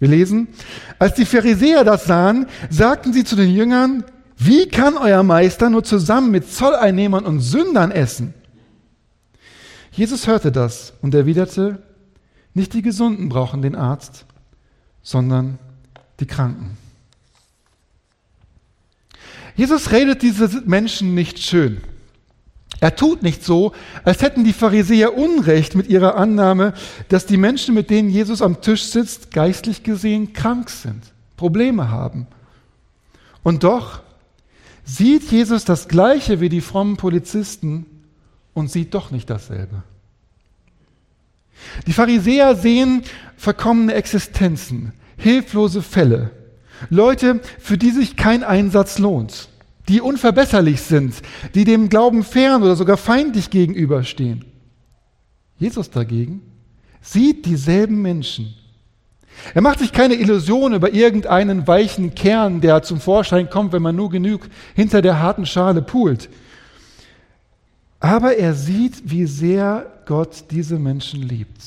Wir 0.00 0.08
lesen, 0.08 0.48
als 0.98 1.14
die 1.14 1.24
Pharisäer 1.24 1.84
das 1.84 2.04
sahen, 2.06 2.46
sagten 2.68 3.12
sie 3.12 3.22
zu 3.22 3.36
den 3.36 3.54
Jüngern, 3.54 4.02
wie 4.36 4.66
kann 4.66 4.96
euer 4.96 5.22
Meister 5.22 5.70
nur 5.70 5.84
zusammen 5.84 6.32
mit 6.32 6.52
Zolleinnehmern 6.52 7.24
und 7.24 7.38
Sündern 7.38 7.92
essen? 7.92 8.34
Jesus 9.92 10.26
hörte 10.26 10.50
das 10.50 10.94
und 11.00 11.14
erwiderte, 11.14 11.80
nicht 12.54 12.74
die 12.74 12.82
Gesunden 12.82 13.28
brauchen 13.28 13.62
den 13.62 13.76
Arzt, 13.76 14.26
sondern 15.00 15.60
die 16.18 16.26
Kranken. 16.26 16.81
Jesus 19.54 19.92
redet 19.92 20.22
diese 20.22 20.62
Menschen 20.64 21.14
nicht 21.14 21.38
schön. 21.38 21.80
Er 22.80 22.96
tut 22.96 23.22
nicht 23.22 23.44
so, 23.44 23.72
als 24.02 24.22
hätten 24.22 24.42
die 24.42 24.52
Pharisäer 24.52 25.16
Unrecht 25.16 25.74
mit 25.74 25.86
ihrer 25.86 26.16
Annahme, 26.16 26.74
dass 27.08 27.26
die 27.26 27.36
Menschen, 27.36 27.74
mit 27.74 27.90
denen 27.90 28.10
Jesus 28.10 28.42
am 28.42 28.60
Tisch 28.60 28.82
sitzt, 28.84 29.30
geistlich 29.30 29.84
gesehen 29.84 30.32
krank 30.32 30.68
sind, 30.68 31.02
Probleme 31.36 31.90
haben. 31.90 32.26
Und 33.44 33.62
doch 33.62 34.00
sieht 34.84 35.30
Jesus 35.30 35.64
das 35.64 35.86
Gleiche 35.86 36.40
wie 36.40 36.48
die 36.48 36.60
frommen 36.60 36.96
Polizisten 36.96 37.86
und 38.52 38.70
sieht 38.70 38.94
doch 38.94 39.12
nicht 39.12 39.30
dasselbe. 39.30 39.84
Die 41.86 41.92
Pharisäer 41.92 42.56
sehen 42.56 43.04
verkommene 43.36 43.94
Existenzen, 43.94 44.92
hilflose 45.16 45.82
Fälle, 45.82 46.32
Leute, 46.90 47.40
für 47.58 47.78
die 47.78 47.90
sich 47.90 48.16
kein 48.16 48.44
Einsatz 48.44 48.98
lohnt, 48.98 49.48
die 49.88 50.00
unverbesserlich 50.00 50.82
sind, 50.82 51.14
die 51.54 51.64
dem 51.64 51.88
Glauben 51.88 52.22
fern 52.24 52.62
oder 52.62 52.76
sogar 52.76 52.96
feindlich 52.96 53.50
gegenüberstehen. 53.50 54.44
Jesus 55.58 55.90
dagegen 55.90 56.42
sieht 57.00 57.46
dieselben 57.46 58.00
Menschen. 58.02 58.54
Er 59.54 59.62
macht 59.62 59.80
sich 59.80 59.92
keine 59.92 60.14
Illusion 60.14 60.74
über 60.74 60.92
irgendeinen 60.92 61.66
weichen 61.66 62.14
Kern, 62.14 62.60
der 62.60 62.82
zum 62.82 63.00
Vorschein 63.00 63.50
kommt, 63.50 63.72
wenn 63.72 63.82
man 63.82 63.96
nur 63.96 64.10
genug 64.10 64.48
hinter 64.74 65.02
der 65.02 65.18
harten 65.18 65.46
Schale 65.46 65.82
poolt. 65.82 66.28
Aber 67.98 68.36
er 68.36 68.54
sieht, 68.54 69.10
wie 69.10 69.26
sehr 69.26 69.86
Gott 70.06 70.44
diese 70.50 70.78
Menschen 70.78 71.22
liebt. 71.22 71.62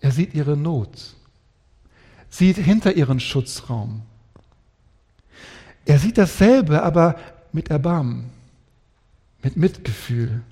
Er 0.00 0.12
sieht 0.12 0.34
ihre 0.34 0.56
Not, 0.56 1.14
sieht 2.30 2.56
hinter 2.56 2.94
ihren 2.94 3.20
Schutzraum. 3.20 4.02
Er 5.84 5.98
sieht 5.98 6.18
dasselbe, 6.18 6.82
aber 6.82 7.16
mit 7.52 7.70
Erbarmen, 7.70 8.30
mit 9.42 9.56
Mitgefühl, 9.56 10.42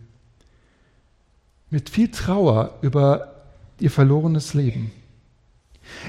mit 1.71 1.91
viel 1.91 2.11
Trauer 2.11 2.79
über 2.81 3.35
ihr 3.79 3.91
verlorenes 3.91 4.55
Leben. 4.55 4.91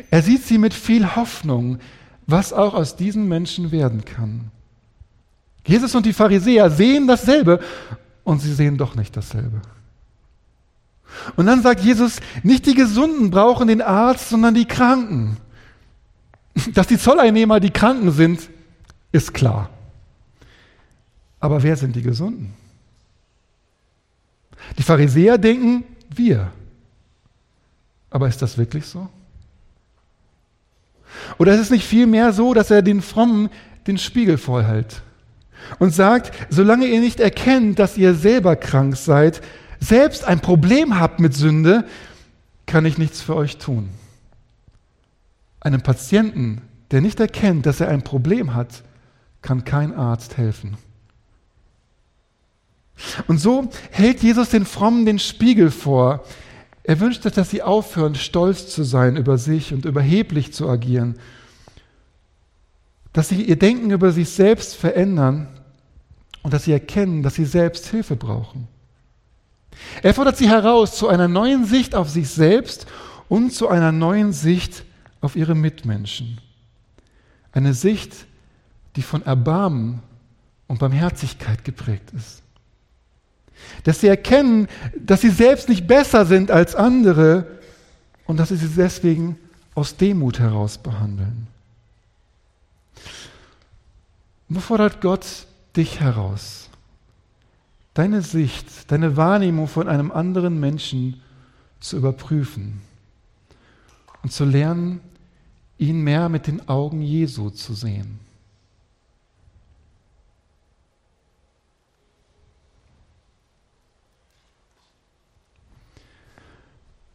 Er 0.09 0.21
sieht 0.21 0.43
sie 0.43 0.57
mit 0.57 0.73
viel 0.73 1.15
Hoffnung, 1.15 1.79
was 2.25 2.53
auch 2.53 2.73
aus 2.73 2.95
diesen 2.95 3.27
Menschen 3.27 3.71
werden 3.71 4.05
kann. 4.05 4.51
Jesus 5.65 5.95
und 5.95 6.05
die 6.05 6.13
Pharisäer 6.13 6.69
sehen 6.69 7.07
dasselbe 7.07 7.59
und 8.23 8.41
sie 8.41 8.53
sehen 8.53 8.77
doch 8.77 8.95
nicht 8.95 9.15
dasselbe. 9.15 9.61
Und 11.35 11.45
dann 11.45 11.61
sagt 11.61 11.81
Jesus, 11.81 12.17
nicht 12.43 12.65
die 12.65 12.75
Gesunden 12.75 13.31
brauchen 13.31 13.67
den 13.67 13.81
Arzt, 13.81 14.29
sondern 14.29 14.53
die 14.53 14.65
Kranken. 14.65 15.37
Dass 16.73 16.87
die 16.87 16.97
Zolleinnehmer 16.97 17.59
die 17.59 17.71
Kranken 17.71 18.11
sind, 18.11 18.49
ist 19.11 19.33
klar. 19.33 19.69
Aber 21.39 21.61
wer 21.63 21.75
sind 21.75 21.95
die 21.95 22.01
Gesunden? 22.01 22.53
Die 24.77 24.83
Pharisäer 24.83 25.37
denken, 25.37 25.83
wir. 26.09 26.51
Aber 28.09 28.27
ist 28.27 28.41
das 28.41 28.57
wirklich 28.57 28.85
so? 28.85 29.07
Oder 31.37 31.53
ist 31.53 31.61
es 31.61 31.69
nicht 31.69 31.85
vielmehr 31.85 32.33
so, 32.33 32.53
dass 32.53 32.71
er 32.71 32.81
den 32.81 33.01
Frommen 33.01 33.49
den 33.85 33.97
Spiegel 33.97 34.37
vorhält 34.37 35.01
und 35.79 35.93
sagt, 35.93 36.31
solange 36.49 36.87
ihr 36.87 36.99
nicht 36.99 37.19
erkennt, 37.19 37.79
dass 37.79 37.97
ihr 37.97 38.13
selber 38.13 38.55
krank 38.55 38.97
seid, 38.97 39.41
selbst 39.79 40.25
ein 40.25 40.39
Problem 40.39 40.99
habt 40.99 41.19
mit 41.19 41.33
Sünde, 41.33 41.85
kann 42.65 42.85
ich 42.85 42.97
nichts 42.97 43.21
für 43.21 43.35
euch 43.35 43.57
tun. 43.57 43.89
Einem 45.59 45.81
Patienten, 45.81 46.61
der 46.91 47.01
nicht 47.01 47.19
erkennt, 47.19 47.65
dass 47.65 47.79
er 47.79 47.89
ein 47.89 48.03
Problem 48.03 48.53
hat, 48.53 48.83
kann 49.41 49.65
kein 49.65 49.93
Arzt 49.93 50.37
helfen. 50.37 50.77
Und 53.27 53.39
so 53.39 53.69
hält 53.91 54.21
Jesus 54.23 54.49
den 54.49 54.65
Frommen 54.65 55.05
den 55.05 55.19
Spiegel 55.19 55.71
vor. 55.71 56.23
Er 56.83 56.99
wünscht 56.99 57.23
sich, 57.23 57.33
dass 57.33 57.49
sie 57.49 57.61
aufhören, 57.61 58.15
stolz 58.15 58.67
zu 58.67 58.83
sein 58.83 59.17
über 59.17 59.37
sich 59.37 59.73
und 59.73 59.85
überheblich 59.85 60.53
zu 60.53 60.69
agieren. 60.69 61.19
Dass 63.13 63.29
sie 63.29 63.43
ihr 63.43 63.57
Denken 63.57 63.91
über 63.91 64.11
sich 64.11 64.29
selbst 64.29 64.75
verändern 64.75 65.47
und 66.43 66.53
dass 66.53 66.63
sie 66.63 66.71
erkennen, 66.71 67.23
dass 67.23 67.35
sie 67.35 67.45
selbst 67.45 67.87
Hilfe 67.87 68.15
brauchen. 68.15 68.67
Er 70.01 70.13
fordert 70.13 70.37
sie 70.37 70.49
heraus 70.49 70.97
zu 70.97 71.07
einer 71.07 71.27
neuen 71.27 71.65
Sicht 71.65 71.93
auf 71.93 72.09
sich 72.09 72.29
selbst 72.29 72.87
und 73.29 73.53
zu 73.53 73.67
einer 73.67 73.91
neuen 73.91 74.33
Sicht 74.33 74.83
auf 75.21 75.35
ihre 75.35 75.55
Mitmenschen. 75.55 76.39
Eine 77.51 77.73
Sicht, 77.73 78.13
die 78.95 79.01
von 79.01 79.25
Erbarmen 79.25 80.01
und 80.67 80.79
Barmherzigkeit 80.79 81.63
geprägt 81.63 82.11
ist. 82.15 82.41
Dass 83.83 84.01
sie 84.01 84.07
erkennen, 84.07 84.67
dass 84.99 85.21
sie 85.21 85.29
selbst 85.29 85.69
nicht 85.69 85.87
besser 85.87 86.25
sind 86.25 86.51
als 86.51 86.75
andere 86.75 87.47
und 88.25 88.37
dass 88.37 88.49
sie 88.49 88.57
sie 88.57 88.69
deswegen 88.75 89.37
aus 89.73 89.97
Demut 89.97 90.39
heraus 90.39 90.77
behandeln. 90.77 91.47
Wo 94.49 94.59
fordert 94.59 95.01
Gott 95.01 95.25
dich 95.75 95.99
heraus? 95.99 96.69
Deine 97.93 98.21
Sicht, 98.21 98.91
deine 98.91 99.17
Wahrnehmung 99.17 99.67
von 99.67 99.87
einem 99.87 100.11
anderen 100.11 100.59
Menschen 100.59 101.21
zu 101.79 101.97
überprüfen 101.97 102.81
und 104.27 104.33
zu 104.33 104.43
lernen, 104.43 104.99
ihn 105.77 106.01
mehr 106.01 106.27
mit 106.27 106.47
den 106.47 106.67
Augen 106.67 107.01
Jesu 107.01 107.49
zu 107.49 107.73
sehen. 107.73 108.19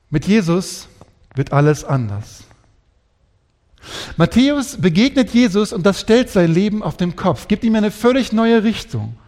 Mit 0.09 0.27
Jesus 0.27 0.89
wird 1.35 1.53
alles 1.53 1.85
anders. 1.85 2.45
Matthäus 4.17 4.81
begegnet 4.81 5.35
Jesus 5.35 5.75
und 5.75 5.85
das 5.85 6.01
stellt 6.01 6.31
sein 6.31 6.51
Leben 6.51 6.83
auf 6.83 6.97
den 6.97 7.15
Kopf, 7.15 7.47
gibt 7.47 7.63
ihm 7.63 7.75
eine 7.75 7.91
völlig 7.91 8.33
neue 8.33 8.65
Richtung. 8.65 9.19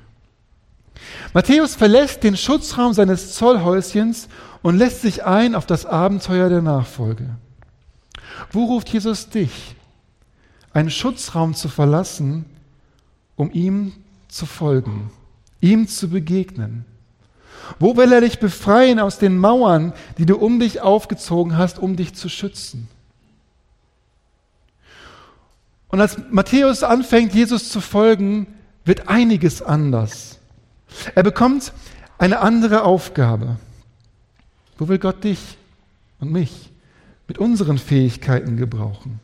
Matthäus 1.34 1.74
verlässt 1.74 2.22
den 2.22 2.38
Schutzraum 2.38 2.94
seines 2.94 3.34
Zollhäuschens 3.34 4.28
und 4.62 4.78
lässt 4.78 5.02
sich 5.02 5.26
ein 5.26 5.54
auf 5.54 5.66
das 5.66 5.84
Abenteuer 5.84 6.48
der 6.48 6.62
Nachfolge. 6.62 7.36
Wo 8.50 8.64
ruft 8.64 8.88
Jesus 8.88 9.28
dich? 9.28 9.74
Einen 10.72 10.90
Schutzraum 10.90 11.54
zu 11.54 11.68
verlassen, 11.68 12.44
um 13.36 13.50
ihm 13.52 13.92
zu 14.28 14.46
folgen, 14.46 15.10
ihm 15.60 15.86
zu 15.88 16.08
begegnen. 16.08 16.84
Wo 17.78 17.96
will 17.96 18.12
er 18.12 18.20
dich 18.20 18.38
befreien 18.38 18.98
aus 18.98 19.18
den 19.18 19.38
Mauern, 19.38 19.92
die 20.18 20.26
du 20.26 20.36
um 20.36 20.60
dich 20.60 20.80
aufgezogen 20.80 21.56
hast, 21.56 21.78
um 21.78 21.96
dich 21.96 22.14
zu 22.14 22.28
schützen? 22.28 22.88
Und 25.88 26.00
als 26.00 26.18
Matthäus 26.30 26.82
anfängt, 26.82 27.34
Jesus 27.34 27.68
zu 27.68 27.80
folgen, 27.80 28.48
wird 28.84 29.08
einiges 29.08 29.62
anders. 29.62 30.40
Er 31.14 31.22
bekommt 31.22 31.72
eine 32.18 32.40
andere 32.40 32.82
Aufgabe. 32.82 33.56
Wo 34.76 34.88
will 34.88 34.98
Gott 34.98 35.22
dich 35.22 35.56
und 36.18 36.32
mich 36.32 36.72
mit 37.28 37.38
unseren 37.38 37.78
Fähigkeiten 37.78 38.56
gebrauchen? 38.56 39.20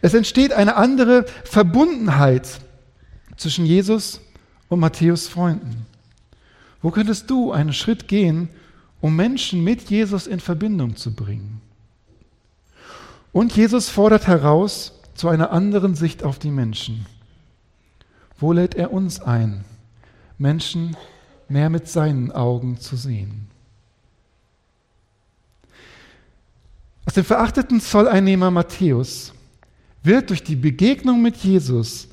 Es 0.00 0.14
entsteht 0.14 0.52
eine 0.52 0.76
andere 0.76 1.26
Verbundenheit 1.44 2.60
zwischen 3.36 3.66
Jesus 3.66 4.20
und 4.68 4.80
Matthäus 4.80 5.26
Freunden. 5.26 5.86
Wo 6.82 6.90
könntest 6.90 7.28
du 7.30 7.50
einen 7.50 7.72
Schritt 7.72 8.06
gehen, 8.06 8.48
um 9.00 9.16
Menschen 9.16 9.64
mit 9.64 9.90
Jesus 9.90 10.26
in 10.26 10.40
Verbindung 10.40 10.96
zu 10.96 11.14
bringen? 11.14 11.60
Und 13.32 13.56
Jesus 13.56 13.88
fordert 13.88 14.26
heraus 14.26 14.92
zu 15.14 15.28
einer 15.28 15.50
anderen 15.50 15.94
Sicht 15.94 16.22
auf 16.22 16.38
die 16.38 16.50
Menschen. 16.50 17.06
Wo 18.38 18.52
lädt 18.52 18.76
er 18.76 18.92
uns 18.92 19.20
ein, 19.20 19.64
Menschen 20.38 20.96
mehr 21.48 21.70
mit 21.70 21.88
seinen 21.88 22.30
Augen 22.30 22.78
zu 22.78 22.96
sehen? 22.96 23.47
Aus 27.08 27.14
dem 27.14 27.24
verachteten 27.24 27.80
Zolleinnehmer 27.80 28.50
Matthäus 28.50 29.32
wird 30.02 30.28
durch 30.28 30.44
die 30.44 30.56
Begegnung 30.56 31.22
mit 31.22 31.36
Jesus 31.36 32.08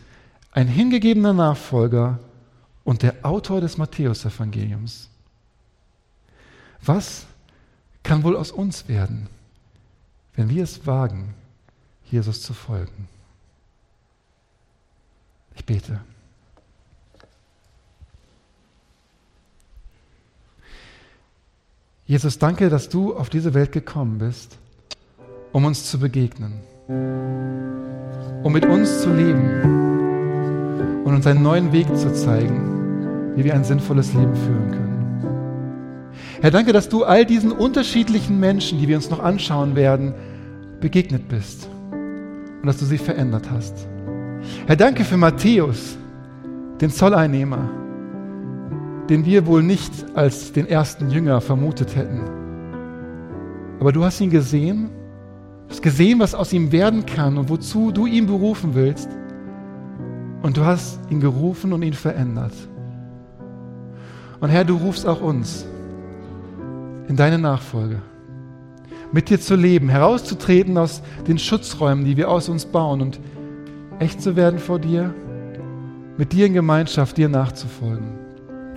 ein 0.52 0.70
hingegebener 0.70 1.34
Nachfolger 1.34 2.22
und 2.86 3.04
der 3.04 3.26
Autor 3.26 3.60
des 3.60 3.78
Matthäusevangeliums. 3.78 5.10
Was 6.82 7.26
kann 8.04 8.24
wohl 8.24 8.38
aus 8.38 8.52
uns 8.52 8.88
werden, 8.88 9.28
wenn 10.38 10.48
wir 10.48 10.64
es 10.64 10.88
wagen, 10.88 11.34
Jesus 12.10 12.42
zu 12.42 12.54
folgen? 12.54 13.10
Ich 15.56 15.66
bete. 15.66 16.00
Jesus, 22.06 22.40
danke, 22.40 22.70
dass 22.70 22.88
du 22.88 23.14
auf 23.14 23.30
diese 23.30 23.54
Welt 23.54 23.74
gekommen 23.74 24.20
bist, 24.20 24.58
um 25.56 25.64
uns 25.64 25.86
zu 25.90 25.98
begegnen, 25.98 26.60
um 28.44 28.52
mit 28.52 28.66
uns 28.66 29.02
zu 29.02 29.14
leben 29.14 31.04
und 31.06 31.16
uns 31.16 31.26
einen 31.26 31.44
neuen 31.44 31.72
Weg 31.72 31.88
zu 31.96 32.14
zeigen 32.14 32.76
wie 33.36 33.44
wir 33.44 33.54
ein 33.54 33.64
sinnvolles 33.64 34.14
Leben 34.14 34.36
führen 34.36 34.72
können. 34.72 35.30
Herr, 36.42 36.52
danke, 36.52 36.74
dass 36.74 36.90
du 36.90 37.04
all 37.04 37.26
diesen 37.26 37.52
unterschiedlichen 37.52 38.40
Menschen, 38.40 38.80
die 38.80 38.88
wir 38.88 38.96
uns 38.96 39.10
noch 39.10 39.20
anschauen 39.20 39.76
werden, 39.76 40.14
begegnet 40.80 41.28
bist 41.28 41.70
und 41.92 42.66
dass 42.66 42.78
du 42.78 42.86
sie 42.86 42.98
verändert 42.98 43.50
hast. 43.52 43.88
Herr, 44.68 44.76
danke 44.76 45.04
für 45.04 45.18
Matthäus, 45.18 45.98
den 46.82 46.90
Zolleinnehmer, 46.90 47.70
den 49.10 49.26
wir 49.26 49.46
wohl 49.46 49.64
nicht 49.64 49.92
als 50.14 50.52
den 50.54 50.68
ersten 50.68 51.10
Jünger 51.10 51.42
vermutet 51.42 51.96
hätten. 51.96 52.22
Aber 53.80 53.92
du 53.92 54.04
hast 54.04 54.22
ihn 54.22 54.30
gesehen, 54.30 54.90
hast 55.70 55.82
gesehen, 55.82 56.20
was 56.20 56.36
aus 56.36 56.54
ihm 56.54 56.72
werden 56.72 57.06
kann 57.06 57.38
und 57.38 57.50
wozu 57.50 57.92
du 57.92 58.06
ihn 58.06 58.28
berufen 58.28 58.76
willst. 58.76 59.10
Und 60.42 60.58
du 60.58 60.66
hast 60.66 61.00
ihn 61.10 61.20
gerufen 61.20 61.74
und 61.74 61.82
ihn 61.82 61.94
verändert. 61.94 62.54
Und 64.40 64.50
Herr, 64.50 64.64
du 64.64 64.76
rufst 64.76 65.08
auch 65.08 65.22
uns 65.22 65.66
in 67.08 67.16
deine 67.16 67.40
Nachfolge, 67.40 68.02
mit 69.12 69.30
dir 69.30 69.40
zu 69.40 69.56
leben, 69.56 69.90
herauszutreten 69.90 70.78
aus 70.78 71.02
den 71.28 71.38
Schutzräumen, 71.38 72.06
die 72.06 72.18
wir 72.18 72.30
aus 72.30 72.50
uns 72.50 72.66
bauen 72.66 73.02
und 73.02 73.20
echt 74.00 74.22
zu 74.22 74.36
werden 74.36 74.60
vor 74.60 74.80
dir, 74.80 75.14
mit 76.18 76.34
dir 76.34 76.46
in 76.46 76.54
Gemeinschaft, 76.54 77.18
dir 77.18 77.30
nachzufolgen. 77.30 78.08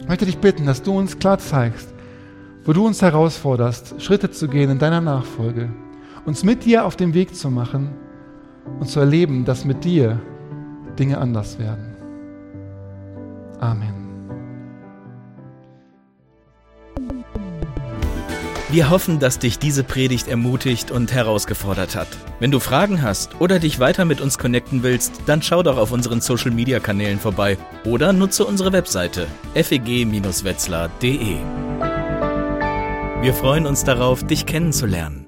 Ich 0.01 0.09
möchte 0.09 0.27
dich 0.27 0.39
bitten, 0.39 0.67
dass 0.67 0.83
du 0.83 0.97
uns 0.97 1.19
klar 1.19 1.39
zeigst, 1.39 1.93
wo 2.65 2.73
du 2.73 2.87
uns 2.87 3.03
herausforderst, 3.03 4.01
Schritte 4.01 4.31
zu 4.31 4.49
gehen 4.49 4.71
in 4.71 4.79
deiner 4.79 5.01
Nachfolge, 5.01 5.69
uns 6.27 6.45
mit 6.45 6.65
dir 6.65 6.85
auf 6.85 6.97
den 6.97 7.15
Weg 7.15 7.35
zu 7.35 7.51
machen 7.51 7.91
und 8.81 8.89
zu 8.89 9.01
erleben, 9.01 9.45
dass 9.45 9.65
mit 9.65 9.85
dir 9.85 10.21
Dinge 10.99 11.19
anders 11.19 11.59
werden. 11.59 11.97
Amen. 13.61 13.99
Wir 18.71 18.91
hoffen, 18.91 19.19
dass 19.19 19.39
dich 19.39 19.59
diese 19.59 19.83
Predigt 19.83 20.29
ermutigt 20.29 20.91
und 20.91 21.11
herausgefordert 21.11 21.97
hat. 21.97 22.09
Wenn 22.39 22.51
du 22.51 22.61
Fragen 22.61 23.01
hast 23.01 23.41
oder 23.41 23.59
dich 23.61 23.81
weiter 23.81 24.05
mit 24.05 24.21
uns 24.21 24.37
connecten 24.37 24.83
willst, 24.83 25.23
dann 25.25 25.41
schau 25.41 25.63
doch 25.63 25.79
auf 25.79 25.91
unseren 25.91 26.21
Social 26.21 26.51
Media 26.51 26.79
Kanälen 26.79 27.19
vorbei 27.19 27.57
oder 27.87 28.13
nutze 28.13 28.45
unsere 28.45 28.73
Webseite 28.73 29.27
feg-wetzlar.de. 29.55 31.37
Wir 33.23 33.35
freuen 33.35 33.67
uns 33.67 33.85
darauf, 33.85 34.23
dich 34.23 34.45
kennenzulernen. 34.45 35.28